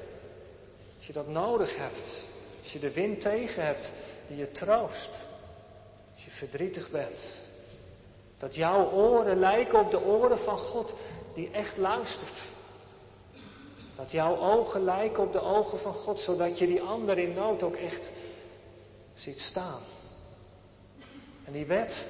Als 0.97 1.07
je 1.07 1.13
dat 1.13 1.29
nodig 1.29 1.77
hebt. 1.77 2.25
Als 2.63 2.73
je 2.73 2.79
de 2.79 2.93
wind 2.93 3.21
tegen 3.21 3.65
hebt. 3.65 3.91
Die 4.27 4.37
je 4.37 4.53
troost. 4.53 5.11
Als 6.15 6.25
je 6.25 6.31
verdrietig 6.31 6.91
bent. 6.91 7.35
Dat 8.39 8.55
jouw 8.55 8.91
oren 8.91 9.39
lijken 9.39 9.79
op 9.79 9.91
de 9.91 10.01
oren 10.01 10.39
van 10.39 10.59
God 10.59 10.95
die 11.35 11.51
echt 11.51 11.77
luistert. 11.77 12.41
Dat 13.97 14.11
jouw 14.11 14.39
ogen 14.39 14.85
lijken 14.85 15.23
op 15.23 15.33
de 15.33 15.41
ogen 15.41 15.79
van 15.79 15.95
God, 15.95 16.21
zodat 16.21 16.59
je 16.59 16.67
die 16.67 16.81
ander 16.81 17.19
in 17.19 17.35
nood 17.35 17.63
ook 17.63 17.77
echt 17.77 18.11
ziet 19.15 19.41
staan. 19.41 19.81
En 21.45 21.53
die 21.53 21.67
wet, 21.67 22.07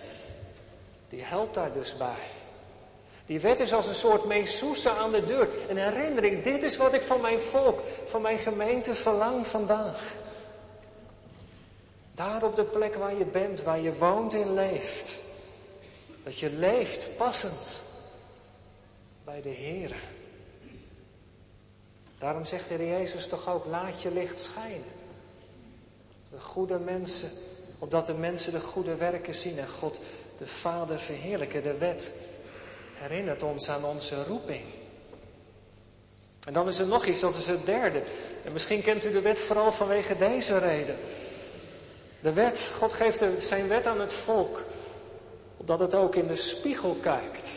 die 1.08 1.22
helpt 1.22 1.54
daar 1.54 1.72
dus 1.72 1.96
bij. 1.96 2.41
Die 3.32 3.40
wet 3.40 3.60
is 3.60 3.72
als 3.72 3.86
een 3.86 3.94
soort 3.94 4.24
meesoesa 4.24 4.96
aan 4.96 5.12
de 5.12 5.24
deur. 5.24 5.48
Een 5.68 5.76
herinnering, 5.76 6.42
dit 6.42 6.62
is 6.62 6.76
wat 6.76 6.92
ik 6.92 7.02
van 7.02 7.20
mijn 7.20 7.40
volk, 7.40 7.80
van 8.04 8.22
mijn 8.22 8.38
gemeente 8.38 8.94
verlang 8.94 9.46
vandaag. 9.46 10.14
Daar 12.14 12.42
op 12.42 12.56
de 12.56 12.64
plek 12.64 12.94
waar 12.94 13.14
je 13.14 13.24
bent, 13.24 13.62
waar 13.62 13.80
je 13.80 13.94
woont 13.94 14.34
en 14.34 14.54
leeft. 14.54 15.20
Dat 16.22 16.38
je 16.38 16.52
leeft 16.52 17.16
passend 17.16 17.82
bij 19.24 19.42
de 19.42 19.48
Heer. 19.48 19.94
Daarom 22.18 22.44
zegt 22.44 22.68
de 22.68 22.74
Heer 22.74 22.88
Jezus 22.88 23.26
toch 23.26 23.48
ook, 23.48 23.64
laat 23.64 24.02
je 24.02 24.10
licht 24.10 24.40
schijnen. 24.40 24.92
De 26.30 26.40
goede 26.40 26.78
mensen, 26.78 27.30
opdat 27.78 28.06
de 28.06 28.14
mensen 28.14 28.52
de 28.52 28.60
goede 28.60 28.94
werken 28.94 29.34
zien 29.34 29.58
en 29.58 29.68
God 29.68 30.00
de 30.38 30.46
Vader 30.46 30.98
verheerlijken. 30.98 31.62
De 31.62 31.78
wet 31.78 32.12
herinnert 33.02 33.42
ons 33.42 33.70
aan 33.70 33.84
onze 33.84 34.24
roeping. 34.24 34.64
En 36.46 36.52
dan 36.52 36.68
is 36.68 36.78
er 36.78 36.86
nog 36.86 37.06
iets, 37.06 37.20
dat 37.20 37.36
is 37.36 37.46
het 37.46 37.66
derde. 37.66 38.02
En 38.44 38.52
misschien 38.52 38.82
kent 38.82 39.04
u 39.04 39.12
de 39.12 39.20
wet 39.20 39.40
vooral 39.40 39.72
vanwege 39.72 40.16
deze 40.16 40.58
reden. 40.58 40.96
De 42.20 42.32
wet, 42.32 42.72
God 42.78 42.92
geeft 42.92 43.24
zijn 43.40 43.68
wet 43.68 43.86
aan 43.86 44.00
het 44.00 44.12
volk, 44.12 44.62
opdat 45.56 45.78
het 45.78 45.94
ook 45.94 46.14
in 46.14 46.26
de 46.26 46.36
spiegel 46.36 46.96
kijkt. 47.00 47.50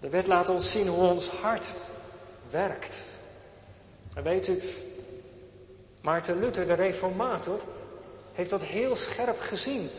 De 0.00 0.10
wet 0.10 0.26
laat 0.26 0.48
ons 0.48 0.70
zien 0.70 0.86
hoe 0.86 1.08
ons 1.08 1.28
hart 1.28 1.70
werkt. 2.50 3.02
En 4.14 4.22
weet 4.22 4.48
u, 4.48 4.62
Maarten 6.00 6.38
Luther, 6.38 6.66
de 6.66 6.74
reformator, 6.74 7.60
heeft 8.32 8.50
dat 8.50 8.62
heel 8.62 8.96
scherp 8.96 9.40
gezien. 9.40 9.90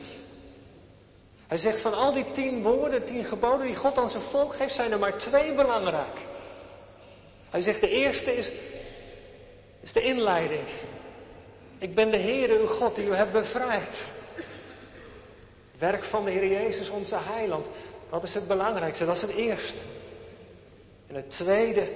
Hij 1.47 1.57
zegt 1.57 1.81
van 1.81 1.93
al 1.93 2.13
die 2.13 2.25
tien 2.31 2.61
woorden, 2.61 3.05
tien 3.05 3.23
geboden 3.23 3.65
die 3.65 3.75
God 3.75 3.97
aan 3.97 4.09
zijn 4.09 4.23
volk 4.23 4.55
geeft, 4.55 4.73
zijn 4.73 4.91
er 4.91 4.99
maar 4.99 5.17
twee 5.17 5.53
belangrijk. 5.53 6.19
Hij 7.49 7.61
zegt 7.61 7.81
de 7.81 7.89
eerste 7.89 8.37
is, 8.37 8.51
is 9.79 9.93
de 9.93 10.01
inleiding. 10.01 10.67
Ik 11.77 11.95
ben 11.95 12.11
de 12.11 12.17
Heere 12.17 12.59
uw 12.59 12.67
God 12.67 12.95
die 12.95 13.05
u 13.05 13.13
hebt 13.13 13.31
bevrijd. 13.31 14.13
Werk 15.77 16.03
van 16.03 16.25
de 16.25 16.31
Heer 16.31 16.47
Jezus, 16.47 16.89
onze 16.89 17.17
heiland. 17.19 17.67
Dat 18.09 18.23
is 18.23 18.33
het 18.33 18.47
belangrijkste, 18.47 19.05
dat 19.05 19.15
is 19.15 19.21
het 19.21 19.35
eerste. 19.35 19.79
En 21.07 21.15
het 21.15 21.29
tweede, 21.29 21.87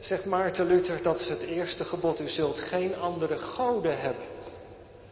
zegt 0.00 0.26
Maarten 0.26 0.66
Luther, 0.66 1.02
dat 1.02 1.20
is 1.20 1.28
het 1.28 1.42
eerste 1.42 1.84
gebod. 1.84 2.20
U 2.20 2.28
zult 2.28 2.60
geen 2.60 2.96
andere 2.96 3.38
goden 3.38 4.00
hebben. 4.00 4.24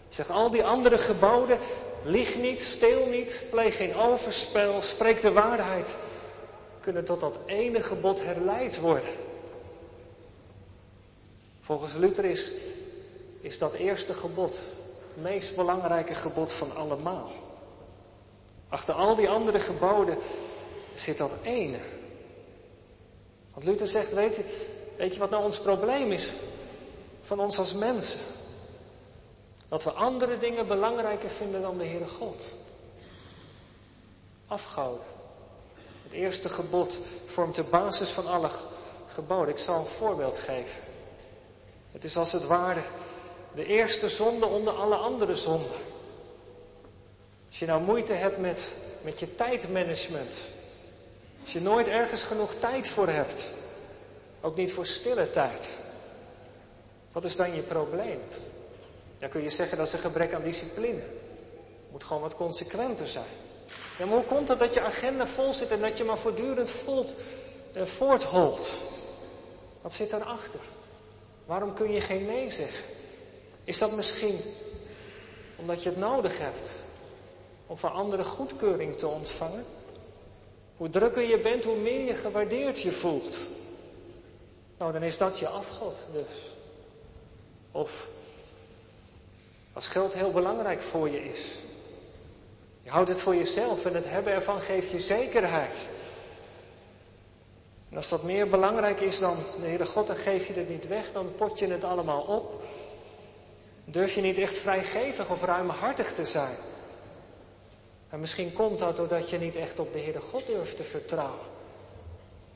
Zegt 0.09 0.31
al 0.31 0.51
die 0.51 0.65
andere 0.65 0.99
geboden, 0.99 1.59
lieg 2.03 2.37
niet, 2.37 2.63
steel 2.63 3.07
niet, 3.07 3.43
pleeg 3.51 3.77
geen 3.77 3.95
overspel, 3.95 4.83
spreek 4.83 5.21
de 5.21 5.33
waarheid, 5.33 5.97
kunnen 6.81 7.05
tot 7.05 7.21
dat 7.21 7.39
ene 7.47 7.83
gebod 7.83 8.23
herleid 8.23 8.81
worden. 8.81 9.11
Volgens 11.61 11.95
Luther 11.95 12.25
is, 12.25 12.53
is 13.41 13.59
dat 13.59 13.75
eerste 13.75 14.15
gebod 14.15 14.61
het 15.15 15.23
meest 15.23 15.57
belangrijke 15.57 16.15
gebod 16.15 16.53
van 16.53 16.77
allemaal. 16.77 17.31
Achter 18.69 18.95
al 18.95 19.15
die 19.15 19.29
andere 19.29 19.61
geboden 19.61 20.19
zit 20.95 21.17
dat 21.17 21.35
ene. 21.43 21.79
Want 23.55 23.65
Luther 23.65 23.87
zegt, 23.87 24.13
weet 24.13 24.37
je, 24.37 24.45
weet 24.97 25.15
je 25.15 25.21
wat 25.21 25.31
nou 25.31 25.45
ons 25.45 25.59
probleem 25.59 26.13
is 26.13 26.31
van 27.23 27.41
ons 27.41 27.59
als 27.59 27.75
mensen? 27.75 28.21
Dat 29.69 29.85
we 29.85 29.91
andere 29.91 30.39
dingen 30.39 30.67
belangrijker 30.67 31.31
vinden 31.31 31.63
dan 31.63 31.79
de 31.79 31.85
Heere 31.85 32.09
God. 32.09 32.45
Afgouden. 34.47 35.07
Het 36.03 36.13
eerste 36.13 36.49
gebod 36.49 36.99
vormt 37.27 37.55
de 37.55 37.63
basis 37.63 38.09
van 38.09 38.27
alle 38.27 38.51
geboden. 39.09 39.49
Ik 39.49 39.59
zal 39.59 39.79
een 39.79 39.87
voorbeeld 39.87 40.39
geven. 40.39 40.83
Het 41.93 42.05
is 42.05 42.17
als 42.17 42.33
het 42.33 42.47
ware 42.47 42.81
de 43.55 43.67
eerste 43.67 44.09
zonde 44.09 44.47
onder 44.47 44.73
alle 44.73 44.97
andere 44.97 45.35
zonden. 45.35 45.81
Als 47.49 47.59
je 47.59 47.67
nou 47.67 47.83
moeite 47.83 48.13
hebt 48.13 48.39
met, 48.39 48.77
met 49.03 49.21
je 49.21 49.35
tijdmanagement. 49.35 50.49
Als 51.43 51.53
je 51.53 51.61
nooit 51.61 51.89
ergens 51.89 52.23
genoeg 52.23 52.55
tijd 52.55 52.89
voor 52.89 53.09
hebt. 53.09 53.53
Ook 54.41 54.57
niet 54.57 54.73
voor 54.73 54.87
stille 54.87 55.31
tijd. 55.31 55.79
Wat 57.13 57.25
is 57.25 57.37
dan 57.37 57.55
je 57.55 57.63
probleem? 57.63 58.21
Dan 59.19 59.29
kun 59.29 59.43
je 59.43 59.51
zeggen 59.51 59.77
dat 59.77 59.87
is 59.87 59.93
een 59.93 59.99
gebrek 59.99 60.35
aan 60.35 60.43
discipline. 60.43 61.01
Het 61.01 61.91
moet 61.91 62.05
gewoon 62.05 62.23
wat 62.23 62.35
consequenter 62.35 63.09
zijn. 63.09 63.25
Ja, 63.99 64.07
maar 64.07 64.17
hoe 64.17 64.25
komt 64.25 64.49
het 64.49 64.59
dat 64.59 64.75
je 64.75 64.81
agenda 64.81 65.27
vol 65.27 65.55
zit 65.55 65.71
en 65.71 65.81
dat 65.81 65.99
je 65.99 66.05
maar 66.05 66.19
voortdurend 66.19 66.71
voelt, 66.71 67.15
eh, 67.73 67.85
voortholt? 67.85 68.83
Wat 69.81 69.93
zit 69.93 70.11
daarachter? 70.11 70.61
Waarom 71.47 71.75
kun 71.75 71.93
je 71.93 72.01
geen 72.01 72.27
nee 72.27 72.51
zeggen? 72.51 72.85
Is 73.65 73.79
dat 73.79 73.97
misschien 73.97 74.39
omdat 75.57 75.83
je 75.83 75.89
het 75.89 75.99
nodig 75.99 76.39
hebt 76.39 76.71
om 77.67 77.79
van 77.79 77.93
anderen 77.93 78.25
goedkeuring 78.25 78.99
te 78.99 79.07
ontvangen? 79.07 79.65
Hoe 80.77 80.89
drukker 80.89 81.23
je 81.23 81.39
bent, 81.39 81.65
hoe 81.65 81.77
meer 81.77 82.05
je 82.05 82.15
gewaardeerd 82.15 82.81
je 82.81 82.93
voelt. 82.93 83.37
Nou, 84.79 84.93
dan 84.93 85.03
is 85.03 85.19
dat 85.19 85.39
je 85.39 85.49
afgod 85.49 86.05
dus. 86.13 86.57
Of 87.73 88.09
als 89.73 89.89
geld 89.89 90.15
heel 90.15 90.33
belangrijk 90.33 90.83
voor 90.83 91.09
je 91.09 91.25
is. 91.25 91.59
Je 92.83 92.91
houdt 92.91 93.09
het 93.09 93.21
voor 93.21 93.37
jezelf 93.37 93.85
en 93.85 93.95
het 93.95 94.09
hebben 94.09 94.33
ervan 94.33 94.61
geeft 94.61 94.91
je 94.91 95.01
zekerheid. 95.01 95.87
En 97.91 97.97
als 97.97 98.09
dat 98.09 98.23
meer 98.23 98.49
belangrijk 98.49 99.01
is 99.01 99.19
dan 99.19 99.37
de 99.61 99.67
Heere 99.67 99.87
God, 99.87 100.07
dan 100.07 100.17
geef 100.17 100.47
je 100.47 100.53
het 100.53 100.69
niet 100.69 100.87
weg, 100.87 101.13
dan 101.13 101.35
pot 101.35 101.59
je 101.59 101.67
het 101.67 101.85
allemaal 101.85 102.21
op. 102.21 102.63
Durf 103.85 104.15
je 104.15 104.21
niet 104.21 104.39
echt 104.39 104.59
vrijgevig 104.59 105.31
of 105.31 105.43
ruimhartig 105.43 106.13
te 106.15 106.25
zijn. 106.25 106.55
En 108.09 108.21
misschien 108.21 108.53
komt 108.53 108.79
dat 108.79 108.97
doordat 108.97 109.31
je 109.31 109.39
niet 109.39 109.57
echt 109.57 109.79
op 109.79 109.93
de 109.93 109.99
Heere 109.99 110.21
God 110.21 110.47
durft 110.47 110.77
te 110.77 110.85
vertrouwen. 110.85 111.47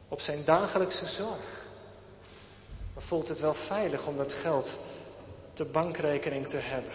Op 0.08 0.20
zijn 0.20 0.44
dagelijkse 0.44 1.06
zorg. 1.06 1.66
Maar 2.94 3.02
voelt 3.02 3.28
het 3.28 3.40
wel 3.40 3.54
veilig 3.54 4.06
om 4.06 4.16
dat 4.16 4.32
geld 4.32 4.76
de 5.54 5.64
bankrekening 5.64 6.48
te 6.48 6.56
hebben. 6.56 6.92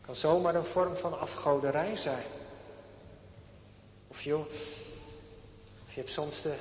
Kan 0.00 0.16
zomaar 0.16 0.54
een 0.54 0.64
vorm 0.64 0.96
van 0.96 1.20
afgoderij 1.20 1.96
zijn. 1.96 2.24
Of 4.08 4.22
joh, 4.22 4.46
of 5.86 5.94
je 5.94 6.00
hebt 6.00 6.12
soms 6.12 6.42
de, 6.42 6.54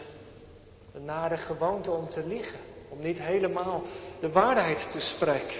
de 0.91 0.99
nare 0.99 1.37
gewoonte 1.37 1.91
om 1.91 2.09
te 2.09 2.27
liegen. 2.27 2.59
Om 2.89 3.01
niet 3.01 3.21
helemaal 3.21 3.83
de 4.19 4.31
waarheid 4.31 4.91
te 4.91 4.99
spreken. 4.99 5.57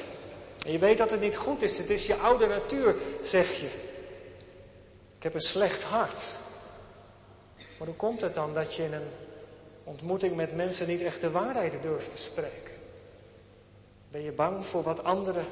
En 0.65 0.71
je 0.71 0.79
weet 0.79 0.97
dat 0.97 1.11
het 1.11 1.19
niet 1.19 1.37
goed 1.37 1.61
is. 1.61 1.77
Het 1.77 1.89
is 1.89 2.05
je 2.05 2.15
oude 2.15 2.47
natuur, 2.47 2.95
zeg 3.23 3.59
je. 3.59 3.69
Ik 5.15 5.23
heb 5.23 5.33
een 5.33 5.41
slecht 5.41 5.83
hart. 5.83 6.23
Maar 7.77 7.87
hoe 7.87 7.95
komt 7.95 8.21
het 8.21 8.33
dan 8.33 8.53
dat 8.53 8.73
je 8.73 8.83
in 8.83 8.93
een 8.93 9.09
ontmoeting 9.83 10.35
met 10.35 10.55
mensen 10.55 10.87
niet 10.87 11.01
echt 11.01 11.21
de 11.21 11.31
waarheid 11.31 11.81
durft 11.81 12.11
te 12.11 12.17
spreken? 12.17 12.64
Ben 14.15 14.23
je 14.23 14.31
bang 14.31 14.65
voor 14.65 14.83
wat 14.83 15.03
anderen 15.03 15.45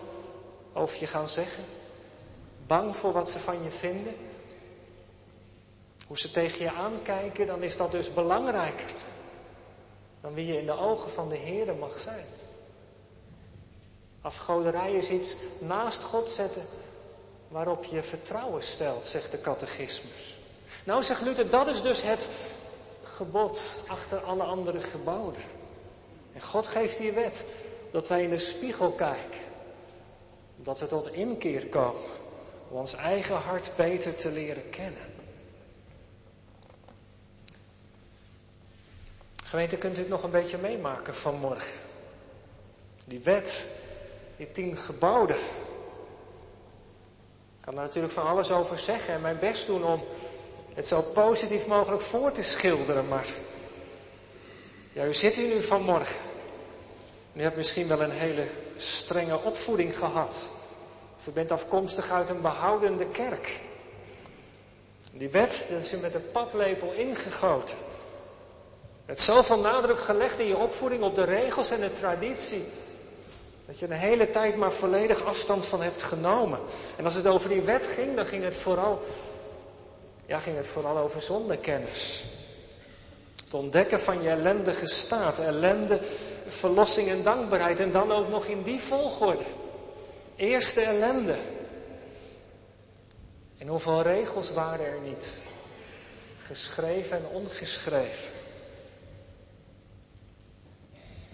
over 0.74 1.00
je 1.00 1.08
gaan 1.08 1.30
zeggen? 1.30 1.64
Bang 2.68 2.96
voor 2.96 3.12
wat 3.12 3.30
ze 3.30 3.40
van 3.40 3.64
je 3.64 3.70
vinden? 3.70 4.16
Hoe 6.08 6.18
ze 6.18 6.32
tegen 6.32 6.64
je 6.64 6.72
aankijken, 6.72 7.48
dan 7.48 7.64
is 7.64 7.78
dat 7.78 7.92
dus 7.92 8.14
belangrijker 8.14 8.90
dan 10.22 10.34
wie 10.34 10.46
je 10.46 10.60
in 10.60 10.66
de 10.66 10.78
ogen 10.78 11.12
van 11.12 11.30
de 11.30 11.36
Heer 11.36 11.76
mag 11.76 12.00
zijn. 12.00 12.26
Afgoderij 14.22 14.94
is 14.94 15.10
iets 15.10 15.36
naast 15.60 16.04
God 16.04 16.32
zetten 16.32 16.66
waarop 17.48 17.84
je 17.84 18.04
vertrouwen 18.04 18.64
stelt, 18.64 19.06
zegt 19.06 19.32
de 19.32 19.42
catechismus. 19.42 20.38
Nou, 20.84 21.04
zegt 21.04 21.22
Luther, 21.22 21.50
dat 21.50 21.68
is 21.68 21.82
dus 21.82 22.02
het 22.02 22.30
gebod 23.04 23.80
achter 23.88 24.20
alle 24.20 24.44
andere 24.44 24.82
geboden. 24.82 25.44
En 26.34 26.42
God 26.42 26.68
geeft 26.68 26.98
die 26.98 27.12
wet 27.12 27.46
dat 27.94 28.08
wij 28.08 28.24
in 28.24 28.30
de 28.30 28.40
spiegel 28.40 28.92
kijken, 28.92 29.40
dat 30.56 30.80
we 30.80 30.88
tot 30.88 31.14
inkeer 31.14 31.68
komen 31.68 32.02
om 32.70 32.78
ons 32.78 32.96
eigen 32.96 33.36
hart 33.36 33.72
beter 33.78 34.16
te 34.16 34.32
leren 34.32 34.70
kennen. 34.70 35.02
Gemeente, 39.44 39.78
kunt 39.78 39.98
u 39.98 40.00
het 40.00 40.10
nog 40.10 40.24
een 40.24 40.32
beetje 40.32 40.58
meemaken 40.58 41.16
vanmorgen? 41.16 41.74
Die 43.06 43.20
wet, 43.20 43.68
die 44.38 44.52
tien 44.52 44.78
geboden. 44.78 45.38
Ik 45.38 45.44
kan 47.62 47.74
er 47.74 47.82
natuurlijk 47.82 48.14
van 48.14 48.28
alles 48.28 48.52
over 48.52 48.80
zeggen 48.80 49.14
en 49.14 49.22
mijn 49.22 49.40
best 49.40 49.68
doen 49.68 49.84
om 49.84 50.04
het 50.74 50.88
zo 50.88 51.02
positief 51.02 51.68
mogelijk 51.68 52.02
voor 52.02 52.32
te 52.32 52.44
schilderen, 52.44 53.08
maar 53.08 53.28
ja, 54.94 55.06
u 55.06 55.14
zit 55.14 55.36
hier 55.36 55.54
nu 55.54 55.62
vanmorgen. 55.62 56.32
U 57.34 57.42
hebt 57.42 57.56
misschien 57.56 57.88
wel 57.88 58.02
een 58.02 58.12
hele 58.12 58.48
strenge 58.78 59.40
opvoeding 59.44 59.98
gehad. 59.98 60.48
Of 61.18 61.28
u 61.28 61.32
bent 61.32 61.52
afkomstig 61.52 62.12
uit 62.12 62.30
een 62.30 62.42
behoudende 62.42 63.06
kerk. 63.06 63.60
Die 65.12 65.30
wet, 65.30 65.68
dat 65.70 65.80
is 65.80 65.90
je 65.90 65.98
met 65.98 66.14
een 66.14 66.32
paplepel 66.32 66.92
ingegoten. 66.92 67.78
Het 69.06 69.20
zoveel 69.20 69.60
nadruk 69.60 70.00
gelegd 70.00 70.40
in 70.40 70.48
je 70.48 70.58
opvoeding 70.58 71.04
op 71.04 71.16
de 71.16 71.24
regels 71.24 71.72
en 71.72 71.80
de 71.80 71.94
traditie. 71.94 72.64
Dat 73.66 73.80
je 73.80 73.88
de 73.88 73.96
hele 73.96 74.30
tijd 74.30 74.56
maar 74.56 74.72
volledig 74.72 75.24
afstand 75.24 75.66
van 75.66 75.82
hebt 75.82 76.04
genomen. 76.04 76.60
En 76.96 77.06
als 77.06 77.16
het 77.16 77.28
over 77.28 77.50
die 77.50 77.62
wet 77.62 77.88
ging, 77.88 78.16
dan 78.16 78.26
ging 78.26 78.44
het 78.44 78.56
vooral, 78.56 79.02
ja, 80.26 80.40
ging 80.40 80.58
het 80.58 80.68
vooral 80.68 80.98
over 80.98 81.22
zondekennis. 81.22 82.26
Het 83.54 83.62
ontdekken 83.62 84.00
van 84.00 84.22
je 84.22 84.30
ellendige 84.30 84.88
staat, 84.88 85.40
ellende, 85.40 86.00
verlossing 86.48 87.10
en 87.10 87.24
dankbaarheid. 87.24 87.80
En 87.80 87.92
dan 87.92 88.12
ook 88.12 88.30
nog 88.30 88.46
in 88.46 88.64
die 88.64 88.80
volgorde. 88.80 89.44
Eerste 90.36 90.82
ellende. 90.82 91.36
En 93.58 93.68
hoeveel 93.68 94.02
regels 94.02 94.52
waren 94.52 94.86
er 94.86 95.00
niet? 95.06 95.30
Geschreven 96.38 97.18
en 97.18 97.26
ongeschreven. 97.32 98.32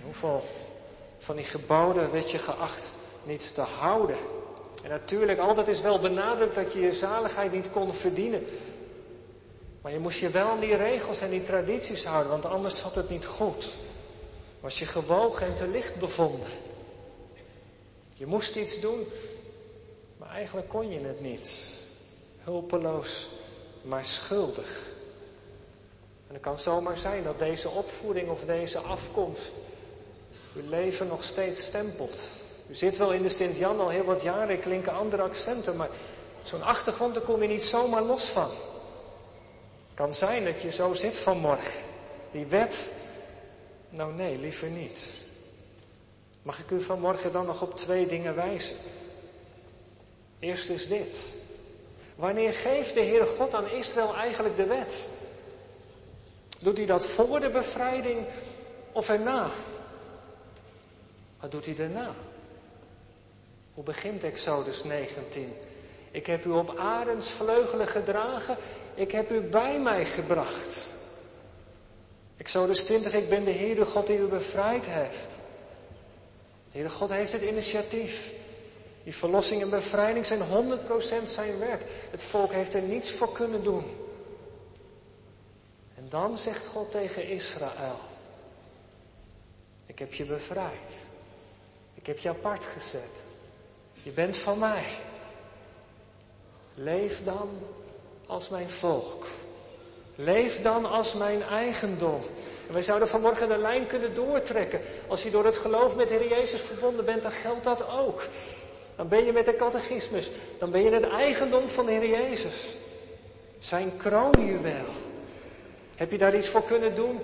hoeveel 0.04 0.44
van 1.18 1.36
die 1.36 1.46
geboden 1.46 2.12
werd 2.12 2.32
je 2.32 2.40
geacht 2.40 2.92
niet 3.24 3.54
te 3.54 3.62
houden? 3.62 4.18
En 4.84 4.90
natuurlijk, 4.90 5.40
altijd 5.40 5.68
is 5.68 5.82
wel 5.82 6.00
benadrukt 6.00 6.56
dat 6.56 6.74
je 6.74 6.80
je 6.80 6.94
zaligheid 6.94 7.52
niet 7.52 7.70
kon 7.70 7.94
verdienen. 7.94 8.46
Maar 9.82 9.92
je 9.92 10.00
moest 10.00 10.20
je 10.20 10.30
wel 10.30 10.48
aan 10.48 10.60
die 10.60 10.76
regels 10.76 11.22
en 11.22 11.30
die 11.30 11.44
tradities 11.44 12.06
houden, 12.06 12.32
want 12.32 12.46
anders 12.46 12.78
zat 12.78 12.96
het 12.96 13.10
niet 13.10 13.26
goed. 13.26 13.70
Was 14.60 14.80
je 14.80 14.86
gewogen 14.86 15.48
en 15.48 15.56
te 15.56 15.68
licht 15.68 15.96
bevonden. 15.96 16.48
Je 18.14 18.26
moest 18.26 18.56
iets 18.56 18.80
doen, 18.80 19.08
maar 20.18 20.30
eigenlijk 20.30 20.68
kon 20.70 20.92
je 20.92 21.00
het 21.00 21.22
niet. 21.22 21.62
Hulpeloos, 22.44 23.28
maar 23.82 24.06
schuldig. 24.06 24.88
En 26.28 26.34
het 26.34 26.44
kan 26.44 26.60
zomaar 26.60 26.98
zijn 26.98 27.24
dat 27.24 27.40
deze 27.40 27.70
opvoeding 27.70 28.30
of 28.30 28.46
deze 28.46 28.78
afkomst 28.78 29.52
uw 30.56 30.70
leven 30.70 31.08
nog 31.08 31.24
steeds 31.24 31.66
stempelt. 31.66 32.22
U 32.68 32.76
zit 32.76 32.98
wel 32.98 33.12
in 33.12 33.22
de 33.22 33.30
Sint-Jan 33.30 33.80
al 33.80 33.90
heel 33.90 34.04
wat 34.04 34.22
jaren, 34.22 34.60
klinken 34.60 34.94
andere 34.94 35.22
accenten, 35.22 35.76
maar 35.76 35.90
zo'n 36.44 36.64
achtergrond, 36.64 37.14
daar 37.14 37.24
kom 37.24 37.42
je 37.42 37.48
niet 37.48 37.64
zomaar 37.64 38.04
los 38.04 38.26
van. 38.26 38.50
Kan 40.00 40.14
zijn 40.14 40.46
dat 40.46 40.62
je 40.62 40.72
zo 40.72 40.94
zit 40.94 41.18
vanmorgen. 41.18 41.80
Die 42.32 42.46
wet, 42.46 42.92
nou 43.90 44.14
nee, 44.14 44.38
liever 44.38 44.70
niet. 44.70 45.14
Mag 46.42 46.60
ik 46.60 46.70
u 46.70 46.82
vanmorgen 46.82 47.32
dan 47.32 47.46
nog 47.46 47.62
op 47.62 47.76
twee 47.76 48.08
dingen 48.08 48.36
wijzen? 48.36 48.76
Eerst 50.40 50.70
is 50.70 50.88
dit. 50.88 51.18
Wanneer 52.16 52.54
geeft 52.54 52.94
de 52.94 53.00
Heere 53.00 53.26
God 53.26 53.54
aan 53.54 53.70
Israël 53.70 54.16
eigenlijk 54.16 54.56
de 54.56 54.66
wet? 54.66 55.10
Doet 56.60 56.78
hij 56.78 56.86
dat 56.86 57.06
voor 57.06 57.40
de 57.40 57.50
bevrijding 57.50 58.26
of 58.92 59.10
erna? 59.10 59.50
Wat 61.40 61.52
doet 61.52 61.66
hij 61.66 61.76
daarna? 61.76 62.14
Hoe 63.74 63.84
begint 63.84 64.24
Exodus 64.24 64.84
19? 64.84 65.54
Ik 66.12 66.26
heb 66.26 66.46
u 66.46 66.50
op 66.50 66.78
Arends 66.78 67.30
vleugelen 67.30 67.88
gedragen, 67.88 68.58
ik 69.00 69.12
heb 69.12 69.32
u 69.32 69.42
bij 69.42 69.80
mij 69.80 70.06
gebracht. 70.06 70.88
Exodus 72.38 72.84
20, 72.84 73.14
ik 73.14 73.30
ben 73.30 73.44
de 73.44 73.52
Heer, 73.52 73.86
God 73.86 74.08
die 74.08 74.18
u 74.18 74.26
bevrijd 74.26 74.86
heeft. 74.86 75.30
De 76.72 76.78
Heere 76.78 76.90
God 76.90 77.10
heeft 77.10 77.32
het 77.32 77.42
initiatief. 77.42 78.34
Die 79.04 79.16
verlossing 79.16 79.62
en 79.62 79.70
bevrijding 79.70 80.26
zijn 80.26 80.40
100% 80.40 81.24
zijn 81.24 81.60
werk. 81.60 81.82
Het 82.12 82.24
volk 82.24 82.52
heeft 82.52 82.74
er 82.74 82.82
niets 82.82 83.12
voor 83.12 83.32
kunnen 83.32 83.64
doen. 83.64 83.84
En 85.96 86.06
dan 86.10 86.38
zegt 86.38 86.66
God 86.66 86.92
tegen 86.92 87.28
Israël, 87.28 88.00
ik 89.86 90.00
heb 90.00 90.14
je 90.14 90.26
bevrijd. 90.26 91.08
Ik 91.94 92.06
heb 92.06 92.18
je 92.18 92.30
apart 92.30 92.66
gezet. 92.66 93.12
Je 94.04 94.12
bent 94.12 94.38
van 94.38 94.60
mij. 94.60 94.84
Leef 96.76 97.24
dan 97.24 97.50
als 98.30 98.50
mijn 98.50 98.70
volk. 98.70 99.26
Leef 100.16 100.62
dan 100.62 100.86
als 100.86 101.14
mijn 101.14 101.42
eigendom. 101.44 102.22
En 102.68 102.74
wij 102.74 102.82
zouden 102.82 103.08
vanmorgen 103.08 103.48
de 103.48 103.58
lijn 103.58 103.88
kunnen 103.88 104.14
doortrekken. 104.14 104.80
Als 105.08 105.24
je 105.24 105.30
door 105.30 105.46
het 105.46 105.58
geloof 105.58 105.96
met 105.96 106.08
de 106.08 106.14
Heer 106.14 106.30
Jezus 106.30 106.62
verbonden 106.62 107.06
bent, 107.06 107.22
dan 107.24 107.32
geldt 107.32 107.64
dat 107.64 107.90
ook. 107.90 108.28
Dan 108.96 109.08
ben 109.08 109.26
je 109.26 109.32
met 109.32 109.46
de 109.46 109.56
catechismus. 109.56 110.30
Dan 110.60 110.72
ben 110.72 110.84
je 110.84 110.92
het 110.92 111.04
eigendom 111.04 111.68
van 111.68 111.86
de 111.86 111.92
Heer 111.92 112.10
Jezus. 112.10 112.76
Zijn 113.60 113.98
kroonjuwel. 113.98 114.86
Heb 115.96 116.12
je 116.12 116.18
daar 116.18 116.36
iets 116.36 116.50
voor 116.50 116.64
kunnen 116.64 116.96
doen? 116.96 117.20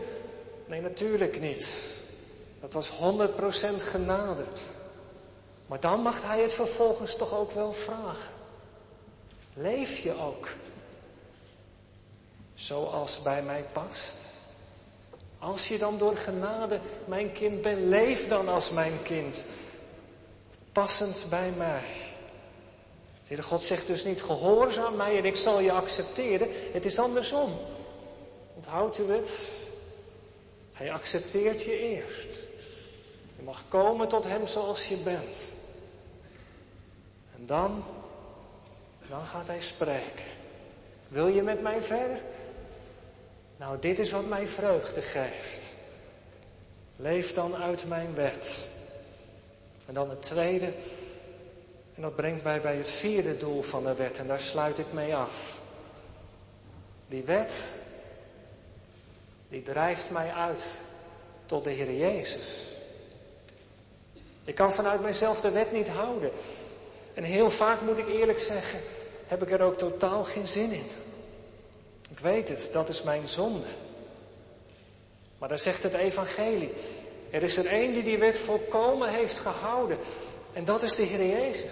Nee, 0.66 0.82
natuurlijk 0.82 1.40
niet. 1.40 1.96
Dat 2.62 2.74
was 2.74 2.92
100% 2.92 2.96
genade. 3.78 4.44
Maar 5.66 5.80
dan 5.80 6.02
mag 6.02 6.24
hij 6.24 6.42
het 6.42 6.54
vervolgens 6.54 7.16
toch 7.16 7.38
ook 7.38 7.52
wel 7.52 7.74
vragen. 7.74 8.34
Leef 9.54 9.98
je 9.98 10.14
ook 10.20 10.48
zoals 12.66 13.22
bij 13.22 13.42
mij 13.42 13.64
past? 13.72 14.16
Als 15.40 15.68
je 15.68 15.78
dan 15.78 15.98
door 15.98 16.16
genade 16.16 16.80
mijn 17.06 17.32
kind 17.32 17.62
bent, 17.62 17.78
leef 17.78 18.28
dan 18.28 18.50
als 18.50 18.72
mijn 18.72 18.94
kind. 19.04 19.46
Passend 20.72 21.26
bij 21.30 21.52
mij. 21.58 21.84
De 23.28 23.42
God 23.42 23.64
zegt 23.64 23.88
dus 23.88 24.04
niet 24.04 24.22
gehoorzaam 24.22 24.96
mij 24.96 25.18
en 25.18 25.26
ik 25.26 25.36
zal 25.36 25.60
je 25.60 25.72
accepteren. 25.72 26.48
Het 26.74 26.86
is 26.86 27.00
andersom. 27.00 27.54
Onthoudt 28.56 29.00
u 29.00 29.12
het? 29.12 29.48
Hij 30.74 30.94
accepteert 30.94 31.64
je 31.64 31.80
eerst. 31.80 32.40
Je 33.36 33.44
mag 33.44 33.64
komen 33.68 34.08
tot 34.08 34.24
Hem 34.24 34.48
zoals 34.48 34.88
je 34.88 34.96
bent. 34.96 35.54
En 37.36 37.46
dan, 37.46 37.84
dan 39.10 39.26
gaat 39.26 39.48
Hij 39.48 39.62
spreken. 39.62 40.24
Wil 41.08 41.28
je 41.28 41.42
met 41.42 41.62
mij 41.62 41.82
verder? 41.82 42.18
Nou, 43.58 43.80
dit 43.80 44.00
is 44.00 44.12
wat 44.12 44.28
mij 44.28 44.48
vreugde 44.48 45.02
geeft. 45.02 45.74
Leef 46.96 47.34
dan 47.34 47.56
uit 47.56 47.88
mijn 47.88 48.16
wet. 48.16 48.70
En 49.86 49.94
dan 49.94 50.10
het 50.10 50.22
tweede, 50.22 50.74
en 51.96 52.02
dat 52.02 52.16
brengt 52.16 52.44
mij 52.44 52.62
bij 52.62 52.76
het 52.76 52.90
vierde 52.90 53.38
doel 53.38 53.62
van 53.62 53.84
de 53.84 53.96
wet, 53.96 54.20
en 54.20 54.28
daar 54.28 54.40
sluit 54.40 54.78
ik 54.78 54.94
mee 54.94 55.16
af. 55.16 55.60
Die 57.08 57.24
wet, 57.24 57.66
die 59.50 59.62
drijft 59.62 60.10
mij 60.10 60.34
uit 60.34 60.66
tot 61.46 61.64
de 61.64 61.70
Heer 61.70 61.94
Jezus. 61.94 62.70
Ik 64.44 64.56
kan 64.56 64.74
vanuit 64.74 65.02
mijzelf 65.02 65.42
de 65.42 65.52
wet 65.52 65.72
niet 65.72 65.90
houden. 65.90 66.32
En 67.14 67.24
heel 67.24 67.50
vaak 67.50 67.82
moet 67.82 67.98
ik 67.98 68.08
eerlijk 68.08 68.40
zeggen, 68.40 68.80
heb 69.28 69.42
ik 69.42 69.52
er 69.52 69.62
ook 69.62 69.78
totaal 69.78 70.24
geen 70.24 70.48
zin 70.48 70.72
in. 70.72 70.88
Ik 72.10 72.20
weet 72.20 72.50
het, 72.50 72.70
dat 72.72 72.90
is 72.90 73.04
mijn 73.04 73.28
zonde. 73.28 73.68
Maar 75.38 75.50
dan 75.50 75.60
zegt 75.60 75.84
het 75.84 75.94
evangelie. 75.94 76.74
Er 77.32 77.44
is 77.44 77.58
er 77.58 77.66
één 77.66 77.94
die 77.94 78.04
die 78.04 78.18
wet 78.18 78.38
volkomen 78.38 79.10
heeft 79.10 79.40
gehouden. 79.40 79.98
En 80.54 80.66
dat 80.66 80.84
is 80.84 80.96
de 80.96 81.04
Heer 81.04 81.28
Jezus. 81.28 81.70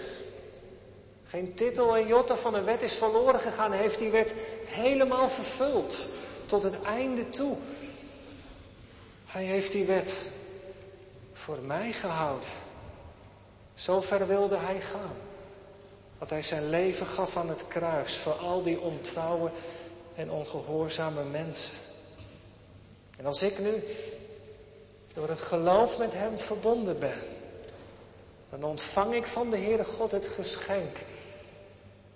Geen 1.27 1.53
titel 1.53 1.95
en 1.95 2.07
jotta 2.07 2.35
van 2.35 2.53
een 2.53 2.63
wet 2.63 2.81
is 2.81 2.93
verloren 2.93 3.39
gegaan. 3.39 3.71
Hij 3.71 3.81
heeft 3.81 3.99
die 3.99 4.09
wet 4.09 4.33
helemaal 4.65 5.29
vervuld. 5.29 6.09
Tot 6.45 6.63
het 6.63 6.81
einde 6.81 7.29
toe. 7.29 7.57
Hij 9.25 9.43
heeft 9.43 9.71
die 9.71 9.85
wet 9.85 10.31
voor 11.33 11.57
mij 11.57 11.91
gehouden. 11.91 12.49
Zo 13.73 14.01
ver 14.01 14.27
wilde 14.27 14.57
hij 14.57 14.81
gaan. 14.81 15.15
Dat 16.19 16.29
hij 16.29 16.43
zijn 16.43 16.69
leven 16.69 17.05
gaf 17.05 17.37
aan 17.37 17.49
het 17.49 17.67
kruis 17.67 18.15
voor 18.17 18.33
al 18.33 18.63
die 18.63 18.79
ontrouwe 18.79 19.49
en 20.15 20.31
ongehoorzame 20.31 21.23
mensen. 21.23 21.77
En 23.17 23.25
als 23.25 23.41
ik 23.41 23.59
nu 23.59 23.83
door 25.13 25.29
het 25.29 25.39
geloof 25.39 25.97
met 25.97 26.13
hem 26.13 26.39
verbonden 26.39 26.99
ben, 26.99 27.19
dan 28.49 28.63
ontvang 28.63 29.13
ik 29.13 29.25
van 29.25 29.49
de 29.49 29.57
Heere 29.57 29.85
God 29.85 30.11
het 30.11 30.27
geschenk 30.27 30.97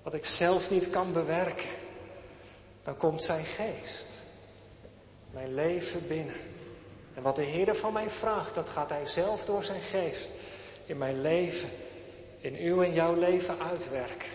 wat 0.04 0.14
ik 0.14 0.26
zelf 0.26 0.70
niet 0.70 0.90
kan 0.90 1.14
bewerken. 1.14 1.70
Dan 2.84 2.98
komt 2.98 3.24
zijn 3.24 3.46
geest 3.46 4.06
mijn 5.32 5.54
leven 5.54 6.08
binnen. 6.08 6.36
En 7.14 7.22
wat 7.22 7.36
de 7.36 7.44
Heer 7.44 7.76
van 7.76 7.94
mij 7.94 8.10
vraagt, 8.10 8.56
dat 8.56 8.70
gaat 8.70 8.90
hij 8.90 9.06
zelf 9.06 9.46
door 9.46 9.64
zijn 9.64 9.82
geest 9.82 10.30
in 10.86 10.98
mijn 10.98 11.22
leven, 11.22 11.70
in 12.40 12.56
uw 12.56 12.84
en 12.84 12.94
jouw 12.94 13.16
leven 13.16 13.60
uitwerken. 13.60 14.30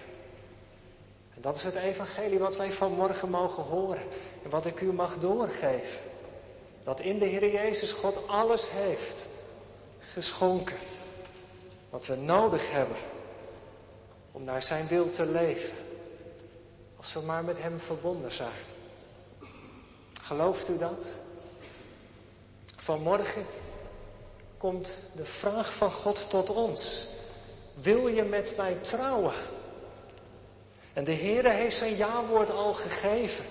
Dat 1.42 1.54
is 1.54 1.62
het 1.62 1.74
evangelie 1.74 2.38
wat 2.38 2.56
wij 2.56 2.72
vanmorgen 2.72 3.30
mogen 3.30 3.62
horen 3.62 4.02
en 4.42 4.50
wat 4.50 4.66
ik 4.66 4.80
u 4.80 4.92
mag 4.92 5.18
doorgeven. 5.18 5.98
Dat 6.84 7.00
in 7.00 7.18
de 7.18 7.24
Heer 7.24 7.52
Jezus 7.52 7.92
God 7.92 8.28
alles 8.28 8.70
heeft 8.70 9.26
geschonken 10.00 10.76
wat 11.90 12.06
we 12.06 12.16
nodig 12.16 12.70
hebben 12.70 12.96
om 14.32 14.44
naar 14.44 14.62
zijn 14.62 14.86
wil 14.86 15.10
te 15.10 15.26
leven. 15.26 15.74
Als 16.96 17.12
we 17.12 17.20
maar 17.20 17.44
met 17.44 17.58
Hem 17.58 17.80
verbonden 17.80 18.32
zijn. 18.32 18.62
Gelooft 20.22 20.68
u 20.68 20.78
dat? 20.78 21.06
Vanmorgen 22.76 23.46
komt 24.58 24.94
de 25.16 25.24
vraag 25.24 25.74
van 25.74 25.90
God 25.90 26.30
tot 26.30 26.50
ons. 26.50 27.06
Wil 27.74 28.08
je 28.08 28.22
met 28.22 28.56
mij 28.56 28.76
trouwen? 28.80 29.34
En 30.92 31.04
de 31.04 31.14
Heere 31.14 31.50
heeft 31.50 31.76
zijn 31.76 31.96
ja-woord 31.96 32.50
al 32.50 32.72
gegeven. 32.72 33.44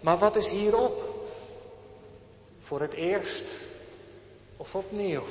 Maar 0.00 0.18
wat 0.18 0.36
is 0.36 0.48
hierop? 0.48 1.26
Voor 2.60 2.80
het 2.80 2.92
eerst 2.92 3.50
of 4.56 4.74
opnieuw? 4.74 5.24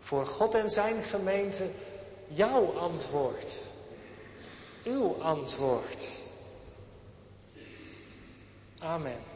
Voor 0.00 0.26
God 0.26 0.54
en 0.54 0.70
zijn 0.70 1.02
gemeente 1.02 1.64
jouw 2.28 2.78
antwoord. 2.78 3.62
Uw 4.84 5.16
antwoord. 5.22 6.08
Amen. 8.78 9.35